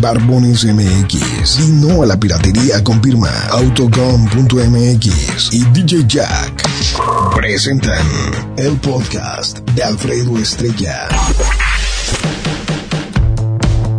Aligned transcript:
Barbones 0.00 0.64
MX 0.64 1.58
y 1.60 1.68
no 1.72 2.02
a 2.02 2.06
la 2.06 2.18
piratería 2.18 2.82
confirma 2.84 3.30
Autocom.mx 3.50 5.52
y 5.52 5.64
DJ 5.72 6.04
Jack 6.06 6.68
presentan 7.34 8.06
el 8.56 8.76
podcast 8.76 9.58
de 9.74 9.82
Alfredo 9.82 10.38
Estrella. 10.38 11.08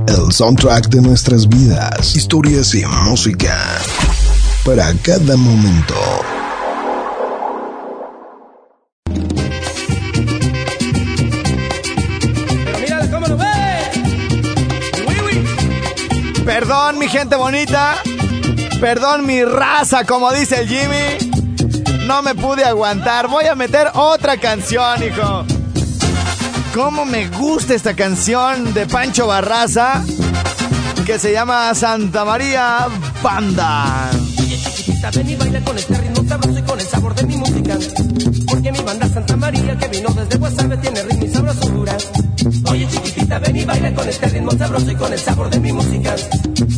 El 0.08 0.31
soundtrack 0.31 0.89
de 0.89 1.02
nuestras 1.02 1.47
vidas, 1.47 2.16
historias 2.16 2.73
y 2.73 2.86
música 2.86 3.80
para 4.63 4.94
cada 5.04 5.38
momento. 5.38 5.95
Perdón, 16.45 17.00
mi 17.00 17.08
gente 17.08 17.36
bonita. 17.36 17.95
Perdón, 18.81 19.25
mi 19.25 19.44
raza, 19.44 20.03
como 20.06 20.31
dice 20.31 20.61
el 20.61 20.67
Jimmy. 20.67 21.31
No 22.05 22.22
me 22.22 22.36
pude 22.36 22.66
aguantar. 22.66 23.28
Voy 23.28 23.45
a 23.45 23.55
meter 23.55 23.92
otra 23.94 24.38
canción, 24.38 25.03
hijo. 25.03 25.45
¿Cómo 26.73 27.05
me 27.05 27.28
gusta 27.30 27.73
esta 27.73 27.95
canción 27.95 28.73
de 28.73 28.86
Pancho 28.88 29.28
Barraza? 29.28 30.03
Que 31.05 31.17
se 31.17 31.31
llama 31.31 31.73
Santa 31.76 32.26
María 32.26 32.88
Banda. 33.22 34.09
Ven 35.02 35.30
y 35.30 35.36
baila 35.36 35.61
con 35.61 35.78
este 35.78 35.97
ritmo 35.97 36.23
sabroso 36.28 36.59
y 36.59 36.61
con 36.61 36.80
el 36.80 36.86
sabor 36.86 37.16
de 37.16 37.25
mi 37.25 37.38
música. 37.38 37.78
Porque 38.47 38.72
mi 38.72 38.80
banda 38.80 39.08
Santa 39.08 39.36
María, 39.38 39.78
que 39.78 39.88
vino 39.88 40.09
desde 40.09 40.38
Guasave, 40.38 40.78
tiene 40.78 41.03
ritmo 41.03 41.25
y 41.25 41.30
sabrosura. 41.30 41.97
Oye, 42.69 42.88
chiquitita, 42.88 43.39
ven 43.39 43.55
y 43.55 43.66
baila 43.66 43.94
con 43.95 44.08
este 44.08 44.27
ritmo 44.27 44.52
sabroso 44.52 44.92
y 44.92 44.95
con 44.95 45.11
el 45.11 45.20
sabor 45.20 45.50
de 45.50 45.59
mi 45.59 45.72
música. 45.72 46.16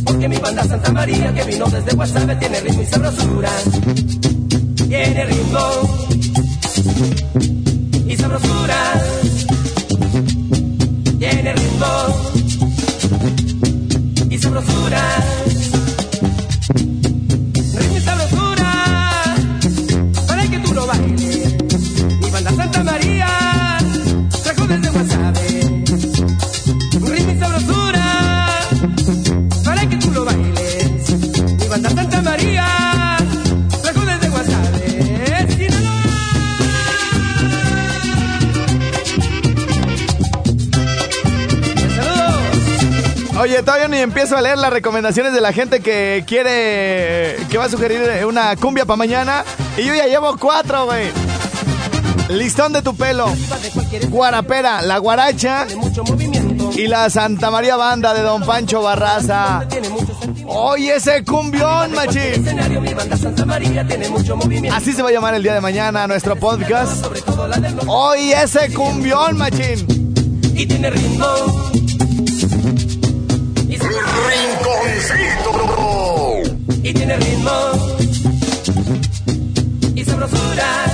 Porque 0.04 0.28
mi 0.28 0.36
banda 0.38 0.64
Santa 0.64 0.92
María, 0.92 1.34
que 1.34 1.44
vino 1.44 1.66
desde 1.66 1.94
Guasave, 1.94 2.36
tiene 2.36 2.60
ritmo 2.60 2.82
y 2.82 2.86
sabrosura. 2.86 3.50
Empiezo 44.32 44.46
a 44.46 44.48
leer 44.48 44.58
las 44.58 44.72
recomendaciones 44.72 45.34
de 45.34 45.40
la 45.42 45.52
gente 45.52 45.80
que 45.80 46.24
quiere. 46.26 47.36
que 47.50 47.58
va 47.58 47.64
a 47.64 47.68
sugerir 47.68 48.00
una 48.24 48.56
cumbia 48.56 48.86
para 48.86 48.96
mañana. 48.96 49.44
Y 49.76 49.84
yo 49.84 49.94
ya 49.94 50.06
llevo 50.06 50.38
cuatro, 50.38 50.86
güey. 50.86 51.10
Listón 52.30 52.72
de 52.72 52.80
tu 52.80 52.96
pelo. 52.96 53.26
Guarapera, 54.08 54.80
la 54.80 54.96
guaracha 54.98 55.66
y 56.74 56.86
la 56.86 57.10
Santa 57.10 57.50
María 57.50 57.76
Banda 57.76 58.14
de 58.14 58.22
Don 58.22 58.42
Pancho 58.42 58.80
Barraza. 58.80 59.66
Oye, 60.46 60.96
ese 60.96 61.24
cumbión, 61.24 61.92
machín. 61.92 62.46
Así 64.72 64.92
se 64.94 65.02
va 65.02 65.10
a 65.10 65.12
llamar 65.12 65.34
el 65.34 65.42
día 65.42 65.52
de 65.52 65.60
mañana 65.60 66.06
nuestro 66.06 66.36
podcast. 66.36 67.04
Hoy 67.86 68.32
ese 68.32 68.72
cumbión, 68.72 69.36
machín. 69.36 70.32
Y 70.54 70.66
tiene 70.66 70.88
ritmo. 70.88 71.91
Y 76.84 76.94
tiene 76.94 77.16
ritmo. 77.16 77.50
Y 79.94 80.04
sabrosura. 80.04 80.91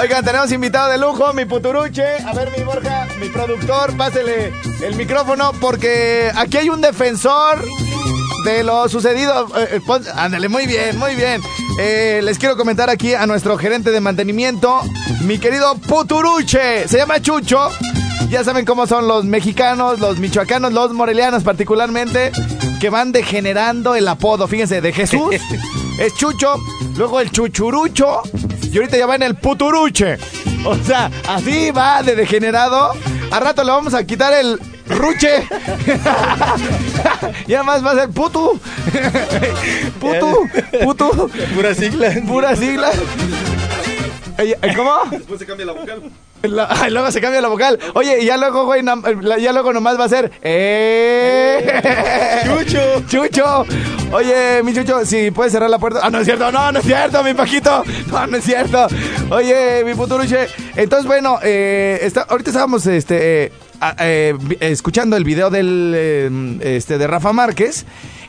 Oigan, 0.00 0.24
tenemos 0.24 0.52
invitado 0.52 0.90
de 0.92 0.98
lujo, 0.98 1.32
mi 1.32 1.44
puturuche. 1.44 2.04
A 2.24 2.32
ver, 2.32 2.50
mi 2.56 2.62
Borja, 2.62 3.08
mi 3.20 3.28
productor, 3.28 3.96
pásele 3.96 4.52
el 4.84 4.94
micrófono 4.94 5.52
porque 5.60 6.30
aquí 6.36 6.56
hay 6.58 6.68
un 6.68 6.80
defensor 6.80 7.64
de 8.44 8.62
lo 8.62 8.88
sucedido. 8.88 9.48
Eh, 9.58 9.68
eh, 9.72 9.80
pon- 9.84 10.04
ándale, 10.14 10.48
muy 10.48 10.66
bien, 10.66 10.96
muy 10.98 11.16
bien. 11.16 11.40
Eh, 11.80 12.20
les 12.22 12.38
quiero 12.38 12.56
comentar 12.56 12.88
aquí 12.90 13.14
a 13.14 13.26
nuestro 13.26 13.58
gerente 13.58 13.90
de 13.90 14.00
mantenimiento, 14.00 14.82
mi 15.22 15.38
querido 15.38 15.74
puturuche. 15.76 16.86
Se 16.86 16.98
llama 16.98 17.20
Chucho. 17.20 17.68
Ya 18.30 18.44
saben 18.44 18.66
cómo 18.66 18.86
son 18.86 19.08
los 19.08 19.24
mexicanos, 19.24 19.98
los 20.00 20.18
michoacanos, 20.18 20.72
los 20.74 20.92
morelianos 20.92 21.42
particularmente, 21.42 22.30
que 22.78 22.90
van 22.90 23.10
degenerando 23.10 23.94
el 23.94 24.06
apodo. 24.06 24.46
Fíjense, 24.46 24.80
de 24.80 24.92
Jesús 24.92 25.34
es 25.98 26.14
Chucho, 26.14 26.54
luego 26.96 27.20
el 27.20 27.30
Chuchurucho 27.32 28.22
y 28.62 28.76
ahorita 28.76 28.96
ya 28.96 29.06
va 29.06 29.16
en 29.16 29.22
el 29.22 29.34
Puturuche. 29.34 30.18
O 30.64 30.76
sea, 30.76 31.10
así 31.28 31.70
va 31.70 32.02
de 32.02 32.16
degenerado. 32.16 32.92
A 33.30 33.40
rato 33.40 33.64
le 33.64 33.70
vamos 33.70 33.94
a 33.94 34.04
quitar 34.04 34.32
el 34.32 34.58
Ruche. 34.88 35.36
ya 37.46 37.62
más 37.62 37.84
va 37.84 37.92
a 37.92 37.94
ser 37.94 38.08
Putu. 38.10 38.60
Putu, 40.00 40.48
Putu. 40.82 41.30
Pura 41.54 41.74
sigla. 41.74 42.14
Pura 42.26 42.56
sigla. 42.56 42.90
Oye, 44.38 44.56
¿Cómo? 44.76 44.94
Después 45.10 45.38
se 45.40 45.46
cambia 45.46 45.66
la 45.66 45.72
vocal. 45.72 46.02
La- 46.42 46.88
luego 46.90 47.10
se 47.10 47.20
cambia 47.20 47.40
la 47.40 47.48
vocal. 47.48 47.78
Oye, 47.94 48.20
y 48.22 48.26
ya 48.26 48.36
luego, 48.36 48.64
güey, 48.64 48.80
ya 49.40 49.52
luego 49.52 49.72
nomás 49.72 49.98
va 49.98 50.04
a 50.04 50.08
ser. 50.08 50.30
¡Eh! 50.40 51.80
Chucho. 52.44 53.02
¡Chucho! 53.08 53.66
Oye, 54.12 54.62
mi 54.62 54.72
Chucho, 54.72 55.04
si 55.04 55.32
puedes 55.32 55.52
cerrar 55.52 55.68
la 55.68 55.78
puerta. 55.80 56.00
Ah, 56.02 56.10
no 56.10 56.18
es 56.20 56.24
cierto, 56.26 56.52
no, 56.52 56.70
no 56.70 56.78
es 56.78 56.84
cierto, 56.84 57.24
mi 57.24 57.34
Paquito. 57.34 57.82
No, 58.12 58.26
no 58.28 58.36
es 58.36 58.44
cierto. 58.44 58.86
Oye, 59.30 59.82
mi 59.84 59.94
puturuche. 59.94 60.46
Entonces, 60.76 61.06
bueno, 61.08 61.40
eh, 61.42 61.98
está- 62.02 62.22
ahorita 62.28 62.50
estábamos 62.50 62.86
este, 62.86 63.46
eh, 63.46 63.52
eh, 63.98 64.34
escuchando 64.60 65.16
el 65.16 65.24
video 65.24 65.50
del, 65.50 65.92
eh, 65.96 66.30
este, 66.76 66.98
de 66.98 67.06
Rafa 67.08 67.32
Márquez. 67.32 67.84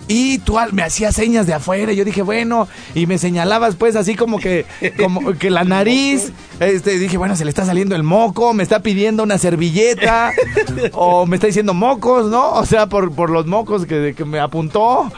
Y 0.09 0.39
tú 0.39 0.57
al- 0.59 0.73
me 0.73 0.83
hacías 0.83 1.15
señas 1.15 1.47
de 1.47 1.53
afuera. 1.53 1.93
y 1.93 1.95
Yo 1.95 2.03
dije, 2.03 2.21
bueno, 2.23 2.67
y 2.95 3.05
me 3.05 3.17
señalabas 3.17 3.75
pues 3.77 3.95
así 3.95 4.15
como 4.15 4.39
que, 4.39 4.65
como 4.97 5.33
que 5.33 5.49
la 5.49 5.63
nariz. 5.63 6.33
Este, 6.59 6.99
dije, 6.99 7.17
bueno, 7.17 7.37
se 7.37 7.45
le 7.45 7.49
está 7.51 7.63
saliendo 7.63 7.95
el 7.95 8.03
moco, 8.03 8.53
me 8.53 8.63
está 8.63 8.81
pidiendo 8.81 9.23
una 9.23 9.37
servilleta, 9.37 10.33
o 10.91 11.25
me 11.25 11.37
está 11.37 11.47
diciendo 11.47 11.73
mocos, 11.73 12.25
¿no? 12.29 12.51
O 12.51 12.65
sea, 12.65 12.87
por, 12.87 13.13
por 13.13 13.29
los 13.29 13.45
mocos 13.45 13.85
que, 13.85 14.13
que 14.17 14.25
me 14.25 14.39
apuntó. 14.39 15.09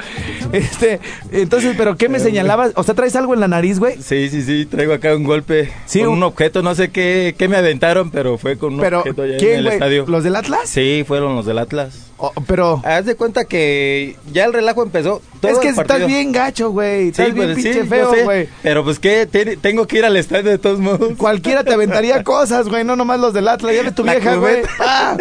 Este, 0.52 1.00
entonces, 1.32 1.74
¿pero 1.78 1.96
qué 1.98 2.10
me 2.10 2.20
señalabas? 2.20 2.74
O 2.76 2.84
sea, 2.84 2.94
¿traes 2.94 3.16
algo 3.16 3.34
en 3.34 3.40
la 3.40 3.48
nariz, 3.48 3.80
güey? 3.80 3.96
Sí, 4.02 4.30
sí, 4.30 4.44
sí, 4.44 4.66
traigo 4.68 4.94
acá 4.94 5.16
un 5.16 5.24
golpe 5.24 5.72
Sí, 5.86 6.00
con 6.02 6.10
un- 6.10 6.18
un 6.18 6.24
objeto, 6.24 6.62
no 6.62 6.76
sé 6.76 6.90
qué, 6.92 7.34
qué 7.38 7.48
me 7.48 7.58
aventaron, 7.58 8.12
pero 8.12 8.38
fue 8.38 8.58
con 8.58 8.76
un 8.76 8.82
Pero, 8.82 9.00
objeto 9.00 9.24
allá 9.24 9.34
en 9.34 9.40
¿quién, 9.40 9.56
el 9.60 9.64
güey? 9.64 9.74
estadio. 9.76 10.06
¿Los 10.08 10.24
del 10.24 10.36
Atlas? 10.36 10.62
Sí, 10.70 11.04
fueron 11.08 11.36
los 11.36 11.46
del 11.48 11.58
Atlas. 11.58 12.11
O- 12.22 12.34
pero, 12.48 12.82
Haz 12.86 13.06
de 13.06 13.16
cuenta 13.16 13.46
que 13.46 14.16
ya 14.32 14.46
el 14.46 14.54
relajo 14.54 14.84
empezó. 14.84 15.22
Todo 15.42 15.52
es 15.52 15.58
que 15.60 15.70
estás 15.70 16.06
bien 16.08 16.32
gacho, 16.32 16.70
güey. 16.70 17.06
Sí, 17.06 17.10
Estás 17.22 17.34
bien 17.34 17.54
pues, 17.54 17.64
pinche 17.64 17.84
feo, 17.86 18.14
güey. 18.24 18.48
Pero 18.64 18.84
pues 18.84 19.00
que 19.00 19.26
tengo 19.62 19.88
que 19.88 19.98
ir 19.98 20.06
al 20.06 20.16
estadio 20.16 20.50
de 20.52 20.58
todos 20.58 20.80
modos. 20.80 21.14
Cualquiera 21.18 21.64
te 21.64 21.74
aventaría 21.74 22.24
cosas, 22.24 22.68
güey, 22.70 22.84
no 22.84 22.96
nomás 22.96 23.20
los 23.20 23.34
del 23.34 23.48
Atlas. 23.48 23.76
Ya 23.76 23.84
ves 23.84 23.96
tu 23.96 24.04
La 24.06 24.14
vieja, 24.16 24.36
güey. 24.36 24.62
Ah. 24.80 25.18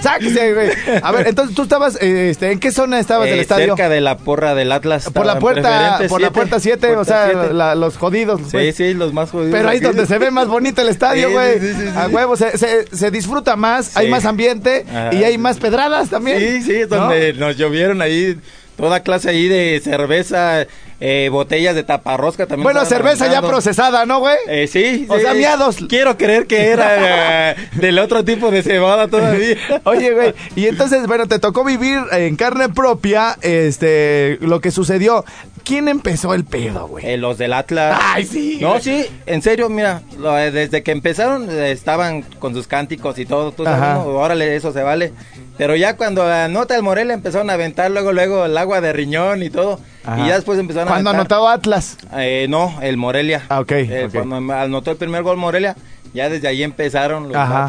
Sáquese, 0.00 0.54
güey. 0.54 0.70
A 1.02 1.12
ver, 1.12 1.26
entonces 1.28 1.54
tú 1.54 1.62
estabas, 1.62 1.96
eh, 2.00 2.30
este, 2.30 2.52
¿en 2.52 2.58
qué 2.60 2.70
zona 2.72 2.98
estabas 2.98 3.28
del 3.28 3.38
Eh, 3.38 3.42
estadio? 3.42 3.66
Cerca 3.76 3.88
de 3.88 4.00
la 4.00 4.18
porra 4.18 4.54
del 4.54 4.72
Atlas. 4.72 5.10
Por 5.10 5.26
la 5.26 5.38
puerta, 5.38 6.00
por 6.08 6.20
la 6.20 6.30
puerta 6.30 6.60
7, 6.60 6.96
o 6.96 7.04
sea, 7.04 7.32
la- 7.52 7.74
los 7.74 7.96
jodidos. 7.96 8.40
Sí, 8.50 8.72
sí, 8.72 8.94
los 8.94 9.12
más 9.12 9.30
jodidos. 9.30 9.52
Pero 9.52 9.68
ahí 9.68 9.78
es 9.78 9.82
donde 9.82 10.06
se 10.06 10.18
ve 10.18 10.30
más 10.30 10.48
bonito 10.48 10.82
el 10.82 10.88
estadio, 10.88 11.30
güey. 11.30 11.58
sí, 11.60 11.66
sí, 11.72 11.82
sí, 11.82 11.88
A 11.96 12.08
huevo, 12.08 12.36
se, 12.36 12.56
se, 12.56 12.86
se 12.94 13.10
disfruta 13.10 13.56
más, 13.56 13.96
hay 13.96 14.08
más 14.10 14.24
ambiente 14.24 14.84
Ajá. 14.88 15.14
y 15.14 15.24
hay 15.24 15.38
más 15.38 15.58
pedradas 15.58 16.08
también. 16.10 16.38
Sí, 16.38 16.62
sí, 16.62 16.72
es 16.76 16.90
¿no? 16.90 16.96
donde 16.96 17.32
nos 17.34 17.56
llovieron 17.56 18.02
ahí 18.02 18.38
toda 18.78 19.00
clase 19.00 19.28
ahí 19.30 19.48
de 19.48 19.80
cerveza, 19.82 20.66
eh, 21.00 21.28
botellas 21.30 21.74
de 21.74 21.84
taparrosca 21.84 22.46
también. 22.46 22.64
Bueno, 22.64 22.84
cerveza 22.84 23.30
ya 23.30 23.40
procesada, 23.42 24.04
¿no, 24.06 24.18
güey? 24.20 24.36
Eh, 24.48 24.66
sí, 24.66 25.06
O 25.08 25.16
sí. 25.16 25.22
sea, 25.22 25.34
miados. 25.34 25.76
Quiero 25.88 26.16
creer 26.16 26.46
que 26.46 26.68
era 26.68 27.50
eh, 27.52 27.56
del 27.74 27.98
otro 27.98 28.24
tipo 28.24 28.50
de 28.50 28.62
cebada 28.62 29.08
todavía. 29.08 29.56
Oye, 29.84 30.12
güey, 30.12 30.34
y 30.56 30.66
entonces, 30.66 31.06
bueno, 31.06 31.26
te 31.28 31.38
tocó 31.38 31.62
vivir 31.64 32.00
en 32.12 32.34
carne 32.36 32.68
propia, 32.68 33.36
este, 33.42 34.38
lo 34.40 34.60
que 34.60 34.70
sucedió. 34.70 35.24
¿Quién 35.64 35.86
empezó 35.88 36.32
el 36.32 36.44
pedo, 36.46 36.88
güey? 36.88 37.04
Eh, 37.06 37.16
los 37.18 37.36
del 37.36 37.52
Atlas. 37.52 37.98
Ay, 38.02 38.24
sí. 38.24 38.58
No, 38.60 38.80
sí, 38.80 39.04
en 39.26 39.42
serio, 39.42 39.68
mira, 39.68 40.00
lo- 40.18 40.38
eh, 40.38 40.50
desde 40.50 40.82
que 40.82 40.92
empezaron 40.92 41.48
eh, 41.50 41.72
estaban 41.72 42.22
con 42.22 42.54
sus 42.54 42.66
cánticos 42.66 43.18
y 43.18 43.26
todo, 43.26 43.52
tú 43.52 43.64
sabes. 43.64 43.80
¿no? 44.04 44.06
órale, 44.16 44.56
eso 44.56 44.72
se 44.72 44.82
vale. 44.82 45.12
Pero 45.58 45.76
ya 45.76 45.96
cuando 45.96 46.22
anota 46.24 46.74
el 46.74 46.82
Morelia 46.82 47.12
empezaron 47.14 47.50
a 47.50 47.54
aventar 47.54 47.90
luego, 47.90 48.12
luego 48.14 48.46
el 48.46 48.56
agua 48.56 48.80
de 48.80 48.92
riñón 48.94 49.42
y 49.42 49.50
todo. 49.50 49.78
Ajá. 50.08 50.24
Y 50.24 50.28
ya 50.28 50.36
después 50.36 50.58
empezaron 50.58 50.88
Cuando 50.88 51.10
a 51.10 51.12
anotaba 51.12 51.52
Atlas. 51.52 51.98
Eh, 52.14 52.46
no, 52.48 52.78
el 52.80 52.96
Morelia. 52.96 53.42
Ah, 53.48 53.60
ok, 53.60 53.72
Eh, 53.72 54.04
ok. 54.06 54.12
Cuando 54.26 54.54
anotó 54.54 54.90
el 54.90 54.96
primer 54.96 55.22
gol 55.22 55.36
Morelia, 55.36 55.76
ya 56.14 56.30
desde 56.30 56.48
ahí 56.48 56.62
empezaron 56.62 57.28
los 57.28 57.36
Ajá. 57.36 57.68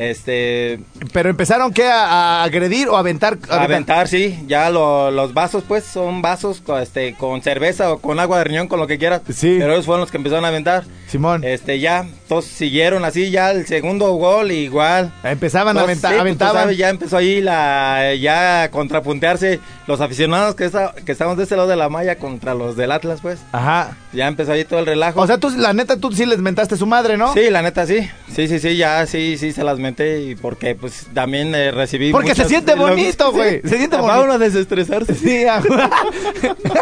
Este, 0.00 0.80
Pero 1.12 1.28
empezaron, 1.28 1.74
¿qué? 1.74 1.84
A, 1.86 2.40
a 2.40 2.44
agredir 2.44 2.88
o 2.88 2.96
a 2.96 3.00
aventar. 3.00 3.36
a 3.50 3.62
aventar, 3.64 4.08
sí, 4.08 4.38
ya 4.46 4.70
lo- 4.70 5.10
los 5.10 5.34
vasos, 5.34 5.62
pues, 5.68 5.84
son 5.84 6.22
vasos 6.22 6.62
con, 6.62 6.80
este, 6.80 7.14
con 7.16 7.42
cerveza 7.42 7.92
o 7.92 7.98
con 7.98 8.18
agua 8.18 8.38
de 8.38 8.44
riñón, 8.44 8.66
con 8.66 8.80
lo 8.80 8.86
que 8.86 8.96
quieras. 8.96 9.20
Sí. 9.28 9.56
Pero 9.58 9.74
ellos 9.74 9.84
fueron 9.84 10.00
los 10.00 10.10
que 10.10 10.16
empezaron 10.16 10.46
a 10.46 10.48
aventar. 10.48 10.84
Simón. 11.06 11.44
Este, 11.44 11.80
ya, 11.80 12.06
todos 12.28 12.46
siguieron 12.46 13.04
así, 13.04 13.30
ya 13.30 13.50
el 13.50 13.66
segundo 13.66 14.10
gol 14.12 14.52
igual. 14.52 15.12
Empezaban 15.22 15.76
a 15.76 15.82
aventar, 15.82 16.12
sí, 16.14 16.18
pues, 16.22 16.38
sabes, 16.38 16.78
ya 16.78 16.88
empezó 16.88 17.16
ahí 17.18 17.40
la, 17.42 18.14
ya 18.14 18.62
a 18.62 18.70
contrapuntearse 18.70 19.60
los 19.86 20.00
aficionados 20.00 20.54
que, 20.54 20.64
está, 20.64 20.94
que 21.04 21.12
estamos 21.12 21.36
de 21.36 21.42
este 21.42 21.56
lado 21.56 21.68
de 21.68 21.76
la 21.76 21.88
malla 21.90 22.16
contra 22.16 22.54
los 22.54 22.74
del 22.76 22.92
Atlas, 22.92 23.18
pues. 23.20 23.40
Ajá. 23.52 23.96
Ya 24.12 24.28
empezó 24.28 24.52
ahí 24.52 24.64
todo 24.64 24.78
el 24.80 24.86
relajo. 24.86 25.20
O 25.20 25.26
sea, 25.26 25.38
tú, 25.38 25.50
la 25.50 25.72
neta, 25.72 25.96
tú 25.96 26.12
sí 26.12 26.24
les 26.26 26.38
mentaste 26.38 26.76
su 26.76 26.86
madre, 26.86 27.16
¿no? 27.16 27.34
Sí, 27.34 27.50
la 27.50 27.60
neta 27.62 27.86
sí. 27.86 28.08
Sí, 28.34 28.46
sí, 28.48 28.60
sí, 28.60 28.76
ya 28.76 29.04
sí, 29.06 29.36
sí 29.36 29.52
se 29.52 29.64
las 29.64 29.78
y 29.98 30.34
porque 30.36 30.74
pues 30.74 31.06
también 31.14 31.54
eh, 31.54 31.70
recibí 31.70 32.12
Porque 32.12 32.34
se 32.34 32.46
siente 32.48 32.74
bonito, 32.74 33.32
güey. 33.32 33.60
Se 33.62 33.76
siente 33.78 33.96
Ah, 33.96 34.00
bonito. 34.00 34.24
Uno 34.24 34.32
a 34.34 34.38
desestresarse. 34.38 35.14
Sí, 35.14 35.44
ah. 35.46 35.60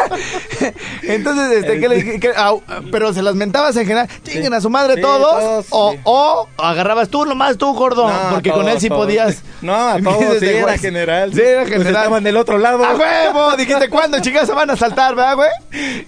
Entonces, 1.03 1.51
este, 1.63 1.79
¿qué 1.79 1.87
le 1.89 1.95
dije? 1.95 2.19
¿Qué- 2.19 2.33
au- 2.33 2.61
pero 2.91 3.13
se 3.13 3.21
las 3.21 3.35
mentabas 3.35 3.75
en 3.77 3.85
general. 3.85 4.07
Chinguen 4.23 4.53
a 4.53 4.61
su 4.61 4.69
madre 4.69 4.95
Sí, 4.95 5.01
todos. 5.01 5.39
todos, 5.39 5.65
o, 5.69 5.95
o 6.03 6.47
agarrabas 6.57 7.09
tú 7.09 7.25
nomás 7.25 7.57
tú, 7.57 7.73
gordo. 7.73 8.07
No, 8.09 8.29
porque 8.31 8.51
con 8.51 8.67
él 8.67 8.79
sí 8.79 8.89
todos. 8.89 9.05
podías. 9.05 9.43
No, 9.61 9.75
a 9.75 9.99
todos, 9.99 10.39
sí, 10.39 10.45
era 10.47 10.77
general. 10.77 11.33
Sí, 11.33 11.41
era 11.41 11.63
Pues 11.63 11.73
general. 11.73 11.95
estaban 11.95 12.23
del 12.23 12.37
otro 12.37 12.57
lado. 12.57 12.81
¡A 12.85 12.95
huevo! 12.95 13.57
Dijiste, 13.57 13.89
¿cuándo, 13.89 14.17
chicas, 14.21 14.47
se 14.47 14.53
van 14.53 14.69
a 14.69 14.77
saltar, 14.77 15.15
verdad, 15.15 15.35
güey? 15.35 15.49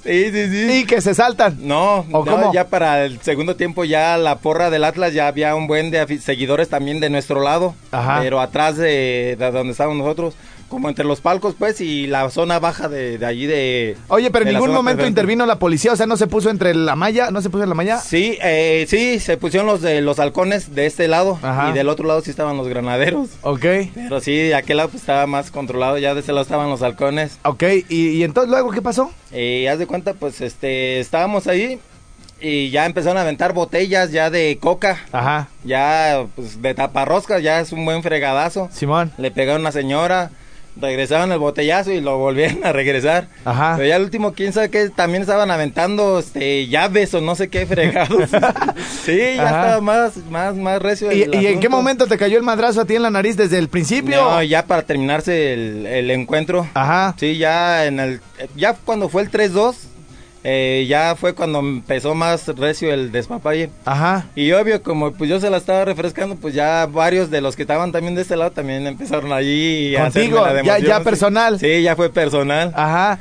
Sí, 0.05 0.31
sí, 0.31 0.49
sí. 0.49 0.71
Y 0.71 0.85
que 0.85 1.01
se 1.01 1.13
saltan. 1.13 1.57
No, 1.59 2.05
¿O 2.13 2.23
no, 2.23 2.31
cómo? 2.31 2.53
ya 2.53 2.67
para 2.69 3.03
el 3.03 3.19
segundo 3.21 3.57
tiempo 3.57 3.83
ya 3.83 4.15
la 4.17 4.37
porra 4.37 4.69
del 4.69 4.85
Atlas 4.85 5.13
ya 5.13 5.27
había 5.27 5.53
un 5.55 5.67
buen 5.67 5.91
de 5.91 6.19
seguidores 6.21 6.69
también 6.69 6.80
de 6.85 7.09
nuestro 7.09 7.41
lado, 7.41 7.75
Ajá. 7.91 8.19
pero 8.21 8.39
atrás 8.39 8.77
de, 8.77 9.35
de 9.37 9.51
donde 9.51 9.71
estábamos 9.71 9.97
nosotros, 9.97 10.35
como 10.71 10.87
entre 10.87 11.03
los 11.03 11.19
palcos 11.19 11.53
pues 11.59 11.81
y 11.81 12.07
la 12.07 12.29
zona 12.29 12.57
baja 12.57 12.87
de, 12.87 13.17
de 13.17 13.25
allí 13.25 13.45
de... 13.45 13.97
Oye, 14.07 14.31
pero 14.31 14.47
en 14.47 14.53
ningún 14.53 14.71
momento 14.71 15.05
intervino 15.05 15.45
la 15.45 15.59
policía, 15.59 15.91
o 15.91 15.95
sea, 15.97 16.05
no 16.07 16.15
se 16.15 16.27
puso 16.27 16.49
entre 16.49 16.73
la 16.73 16.95
malla, 16.95 17.29
no 17.29 17.41
se 17.41 17.49
puso 17.49 17.63
en 17.63 17.69
la 17.69 17.75
malla. 17.75 17.99
Sí, 17.99 18.37
eh, 18.41 18.85
sí, 18.87 19.19
se 19.19 19.35
pusieron 19.35 19.67
los 19.67 19.81
de 19.81 19.99
los 19.99 20.17
halcones 20.19 20.73
de 20.73 20.85
este 20.85 21.09
lado 21.09 21.37
Ajá. 21.41 21.69
y 21.69 21.73
del 21.73 21.89
otro 21.89 22.07
lado 22.07 22.21
sí 22.21 22.29
estaban 22.29 22.55
los 22.55 22.69
granaderos. 22.69 23.27
Ok. 23.41 23.65
Pero 23.93 24.21
sí, 24.21 24.33
de 24.33 24.55
aquel 24.55 24.77
lado 24.77 24.89
pues 24.89 25.03
estaba 25.03 25.27
más 25.27 25.51
controlado, 25.51 25.97
ya 25.97 26.13
de 26.13 26.21
ese 26.21 26.31
lado 26.31 26.43
estaban 26.43 26.69
los 26.69 26.81
halcones. 26.81 27.37
Ok, 27.43 27.63
y, 27.89 28.07
y 28.11 28.23
entonces 28.23 28.49
luego, 28.49 28.71
¿qué 28.71 28.81
pasó? 28.81 29.11
Y 29.33 29.65
haz 29.67 29.77
de 29.77 29.87
cuenta, 29.87 30.13
pues 30.13 30.39
este, 30.39 31.01
estábamos 31.01 31.47
ahí 31.47 31.79
y 32.41 32.71
ya 32.71 32.85
empezaron 32.85 33.17
a 33.17 33.21
aventar 33.21 33.53
botellas 33.53 34.11
ya 34.11 34.29
de 34.29 34.57
coca, 34.59 34.97
Ajá, 35.11 35.47
ya 35.63 36.25
pues 36.35 36.61
de 36.61 36.73
taparroscas, 36.73 37.41
ya 37.43 37.59
es 37.59 37.71
un 37.71 37.85
buen 37.85 38.01
fregadazo. 38.03 38.69
Simón. 38.71 39.11
Le 39.17 39.31
pegaron 39.31 39.61
a 39.61 39.65
una 39.65 39.71
señora, 39.71 40.31
regresaron 40.79 41.31
el 41.31 41.39
botellazo 41.39 41.91
y 41.91 42.01
lo 42.01 42.17
volvieron 42.17 42.65
a 42.65 42.71
regresar. 42.71 43.27
Ajá. 43.45 43.73
Pero 43.75 43.87
ya 43.89 43.95
el 43.97 44.03
último, 44.03 44.33
quién 44.33 44.53
sabe 44.53 44.69
qué, 44.69 44.89
también 44.89 45.21
estaban 45.21 45.51
aventando 45.51 46.19
este, 46.19 46.67
llaves 46.67 47.13
o 47.13 47.21
no 47.21 47.35
sé 47.35 47.49
qué 47.49 47.65
fregados. 47.65 48.29
sí, 49.05 49.17
ya 49.35 49.43
Ajá. 49.43 49.61
estaba 49.61 49.81
más, 49.81 50.17
más, 50.29 50.55
más 50.55 50.81
recio. 50.81 51.11
¿Y, 51.11 51.23
el 51.23 51.35
y 51.35 51.47
en 51.47 51.59
qué 51.59 51.69
momento 51.69 52.07
te 52.07 52.17
cayó 52.17 52.37
el 52.37 52.43
madrazo 52.43 52.81
a 52.81 52.85
ti 52.85 52.95
en 52.95 53.03
la 53.03 53.11
nariz 53.11 53.37
desde 53.37 53.57
el 53.57 53.67
principio? 53.67 54.15
No, 54.15 54.43
ya 54.43 54.65
para 54.65 54.81
terminarse 54.83 55.53
el, 55.53 55.85
el 55.85 56.11
encuentro. 56.11 56.67
Ajá. 56.73 57.15
Sí, 57.19 57.37
ya 57.37 57.85
en 57.85 57.99
el, 57.99 58.21
ya 58.55 58.73
cuando 58.73 59.09
fue 59.09 59.21
el 59.23 59.31
3-2, 59.31 59.75
eh, 60.43 60.85
ya 60.89 61.15
fue 61.15 61.33
cuando 61.33 61.59
empezó 61.59 62.15
más 62.15 62.47
recio 62.47 62.93
el 62.93 63.11
despapalle. 63.11 63.69
Ajá. 63.85 64.25
Y 64.35 64.51
obvio, 64.53 64.81
como 64.81 65.11
pues 65.13 65.29
yo 65.29 65.39
se 65.39 65.49
la 65.49 65.57
estaba 65.57 65.85
refrescando, 65.85 66.35
pues 66.35 66.53
ya 66.53 66.87
varios 66.87 67.29
de 67.29 67.41
los 67.41 67.55
que 67.55 67.61
estaban 67.63 67.91
también 67.91 68.15
de 68.15 68.21
este 68.23 68.35
lado 68.35 68.51
también 68.51 68.85
empezaron 68.87 69.31
allí 69.33 69.95
a 69.95 70.03
Contigo, 70.03 70.41
la 70.45 70.53
de 70.53 70.63
ya- 70.63 70.79
ya 70.79 71.03
personal. 71.03 71.59
Sí, 71.59 71.81
ya 71.83 71.95
fue 71.95 72.09
personal. 72.09 72.71
Ajá. 72.75 73.19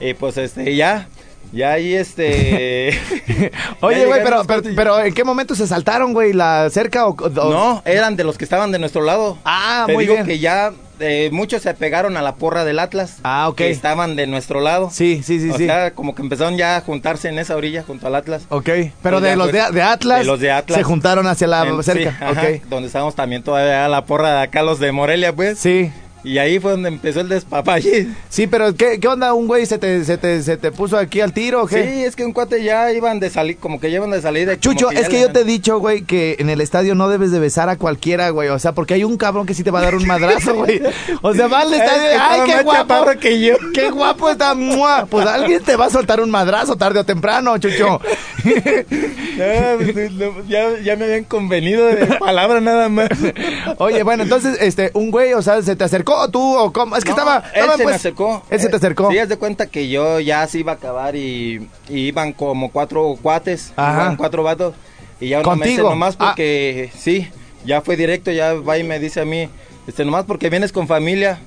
Y 0.00 0.14
pues 0.14 0.36
este, 0.36 0.76
ya, 0.76 1.08
ya 1.52 1.72
ahí 1.72 1.94
este... 1.94 2.90
Oye, 3.80 4.06
güey, 4.06 4.22
pero, 4.24 4.44
pero, 4.44 4.70
y- 4.70 4.74
pero 4.74 5.00
¿en 5.00 5.14
qué 5.14 5.24
momento 5.24 5.54
se 5.54 5.66
saltaron, 5.66 6.12
güey? 6.12 6.32
¿La 6.32 6.68
cerca 6.70 7.06
o...? 7.06 7.16
o- 7.16 7.28
No, 7.30 7.82
eran 7.84 8.16
de 8.16 8.24
los 8.24 8.38
que 8.38 8.44
estaban 8.44 8.72
de 8.72 8.78
nuestro 8.78 9.02
lado. 9.02 9.38
Ah, 9.44 9.84
Te 9.86 9.92
muy 9.94 10.04
digo 10.04 10.14
bien. 10.14 10.26
que 10.26 10.38
ya 10.38 10.72
eh, 11.00 11.28
muchos 11.32 11.62
se 11.62 11.72
pegaron 11.74 12.16
a 12.16 12.22
la 12.22 12.34
porra 12.34 12.64
del 12.64 12.78
Atlas. 12.80 13.18
Ah, 13.22 13.48
ok. 13.48 13.56
Que 13.56 13.70
estaban 13.70 14.16
de 14.16 14.26
nuestro 14.26 14.60
lado. 14.60 14.90
Sí, 14.92 15.22
sí, 15.24 15.38
sí, 15.40 15.50
o 15.50 15.56
sí. 15.56 15.66
sea, 15.66 15.92
como 15.92 16.14
que 16.14 16.22
empezaron 16.22 16.56
ya 16.56 16.76
a 16.76 16.80
juntarse 16.80 17.28
en 17.28 17.38
esa 17.38 17.54
orilla 17.56 17.84
junto 17.84 18.06
al 18.08 18.14
Atlas. 18.16 18.42
Ok, 18.48 18.64
pero 19.02 19.18
Pues 19.18 19.22
de 19.22 19.28
ya 19.30 19.36
los 19.36 19.50
fue- 19.50 19.60
de, 19.62 19.70
de 19.72 19.82
Atlas, 19.82 20.18
de 20.20 20.24
los 20.24 20.40
de 20.40 20.50
Atlas. 20.50 20.76
se 20.78 20.82
juntaron 20.82 21.26
hacia 21.28 21.46
la 21.46 21.66
En- 21.66 21.82
cerca. 21.84 22.10
sí, 22.10 22.16
ajá, 22.24 22.30
ok. 22.32 22.62
Donde 22.68 22.88
estábamos 22.88 23.14
también 23.14 23.42
todavía 23.42 23.86
la 23.88 24.04
porra 24.06 24.34
de 24.38 24.42
acá, 24.42 24.62
los 24.62 24.80
de 24.80 24.90
Morelia, 24.92 25.32
pues. 25.32 25.58
Sí. 25.58 25.92
Y 26.28 26.36
ahí 26.36 26.58
fue 26.60 26.72
donde 26.72 26.90
empezó 26.90 27.20
el 27.20 27.28
despapalle. 27.30 28.08
Sí, 28.28 28.46
pero 28.46 28.74
¿qué, 28.74 29.00
qué 29.00 29.08
onda? 29.08 29.32
¿Un 29.32 29.46
güey 29.46 29.64
se 29.64 29.78
te, 29.78 30.04
se, 30.04 30.18
te, 30.18 30.42
se 30.42 30.58
te 30.58 30.70
puso 30.72 30.98
aquí 30.98 31.22
al 31.22 31.32
tiro 31.32 31.62
o 31.62 31.68
Sí, 31.68 31.76
es 31.76 32.16
que 32.16 32.24
un 32.26 32.32
cuate 32.34 32.62
ya 32.62 32.92
iban 32.92 33.18
de 33.18 33.30
salir, 33.30 33.56
como 33.56 33.80
que 33.80 33.90
llevan 33.90 34.10
de 34.10 34.20
salida. 34.20 34.58
Chucho, 34.60 34.90
es 34.90 35.08
que 35.08 35.14
le- 35.16 35.20
yo 35.22 35.32
te 35.32 35.40
he 35.40 35.44
dicho, 35.44 35.78
güey, 35.78 36.02
que 36.02 36.36
en 36.38 36.50
el 36.50 36.60
estadio 36.60 36.94
no 36.94 37.08
debes 37.08 37.30
de 37.30 37.38
besar 37.40 37.70
a 37.70 37.76
cualquiera, 37.76 38.28
güey. 38.28 38.50
O 38.50 38.58
sea, 38.58 38.72
porque 38.72 38.92
hay 38.92 39.04
un 39.04 39.16
cabrón 39.16 39.46
que 39.46 39.54
sí 39.54 39.64
te 39.64 39.70
va 39.70 39.78
a 39.80 39.84
dar 39.84 39.94
un 39.94 40.06
madrazo, 40.06 40.54
güey. 40.54 40.82
O 41.22 41.32
sea, 41.32 41.46
va 41.46 41.60
al 41.60 41.72
Es 41.72 41.80
estadio 41.80 42.02
que 42.10 42.14
y, 42.14 42.18
¡ay, 42.20 42.40
qué 42.44 42.62
guapo! 42.62 43.04
que 43.18 43.40
yo. 43.40 43.54
¡Qué 43.72 43.90
guapo 43.90 44.28
está! 44.28 44.54
¡Mua! 44.54 45.06
Pues 45.06 45.26
alguien 45.26 45.62
te 45.62 45.76
va 45.76 45.86
a 45.86 45.90
soltar 45.90 46.20
un 46.20 46.30
madrazo 46.30 46.76
tarde 46.76 47.00
o 47.00 47.04
temprano, 47.04 47.56
Chucho. 47.56 48.00
Ah, 49.40 49.76
pues, 49.92 50.12
no, 50.12 50.44
ya, 50.48 50.78
ya 50.82 50.96
me 50.96 51.04
habían 51.04 51.24
convenido 51.24 51.86
de 51.86 52.06
palabra 52.18 52.60
nada 52.60 52.88
más. 52.88 53.08
Oye, 53.78 54.02
bueno, 54.02 54.24
entonces, 54.24 54.58
este, 54.60 54.90
un 54.94 55.10
güey, 55.10 55.32
o 55.34 55.42
sea, 55.42 55.62
¿se 55.62 55.76
te 55.76 55.84
acercó 55.84 56.28
tú 56.30 56.56
o 56.56 56.72
cómo? 56.72 56.96
Es 56.96 57.04
que 57.04 57.10
No, 57.10 57.16
estaba... 57.16 57.38
Él 57.54 57.60
estaba, 57.60 57.76
se 57.76 57.82
pues, 57.84 57.92
me 57.92 57.96
acercó. 57.96 58.42
Él 58.50 58.60
se 58.60 58.68
te 58.68 58.74
Eh, 58.74 58.78
acercó. 58.78 59.10
Sí, 59.10 59.18
haz 59.18 59.28
de 59.28 59.36
cuenta 59.36 59.66
que 59.66 59.88
yo 59.88 60.20
ya 60.20 60.46
se 60.46 60.58
iba 60.58 60.72
a 60.72 60.74
acabar 60.76 61.14
y, 61.16 61.68
y 61.88 61.98
iban 62.08 62.32
como 62.32 62.70
cuatro 62.72 63.16
cuates. 63.22 63.72
Ajá. 63.76 64.02
iban 64.02 64.16
cuatro 64.16 64.42
vatos. 64.42 64.74
Y 65.20 65.28
ya 65.28 65.40
uno 65.40 65.56
me 65.56 65.66
¿Contigo? 65.66 65.90
nomás 65.90 66.16
Ah. 66.18 66.26
porque, 66.28 66.90
sí, 66.96 67.28
ya 67.64 67.80
fue 67.80 67.96
directo, 67.96 68.30
ya 68.30 68.54
va 68.54 68.78
y 68.78 68.84
me 68.84 68.98
dice 68.98 69.20
a 69.20 69.24
mí, 69.24 69.48
este, 69.86 70.04
nomás 70.04 70.24
porque 70.24 70.50
vienes 70.50 70.72
con 70.72 70.86
familia. 70.86 71.40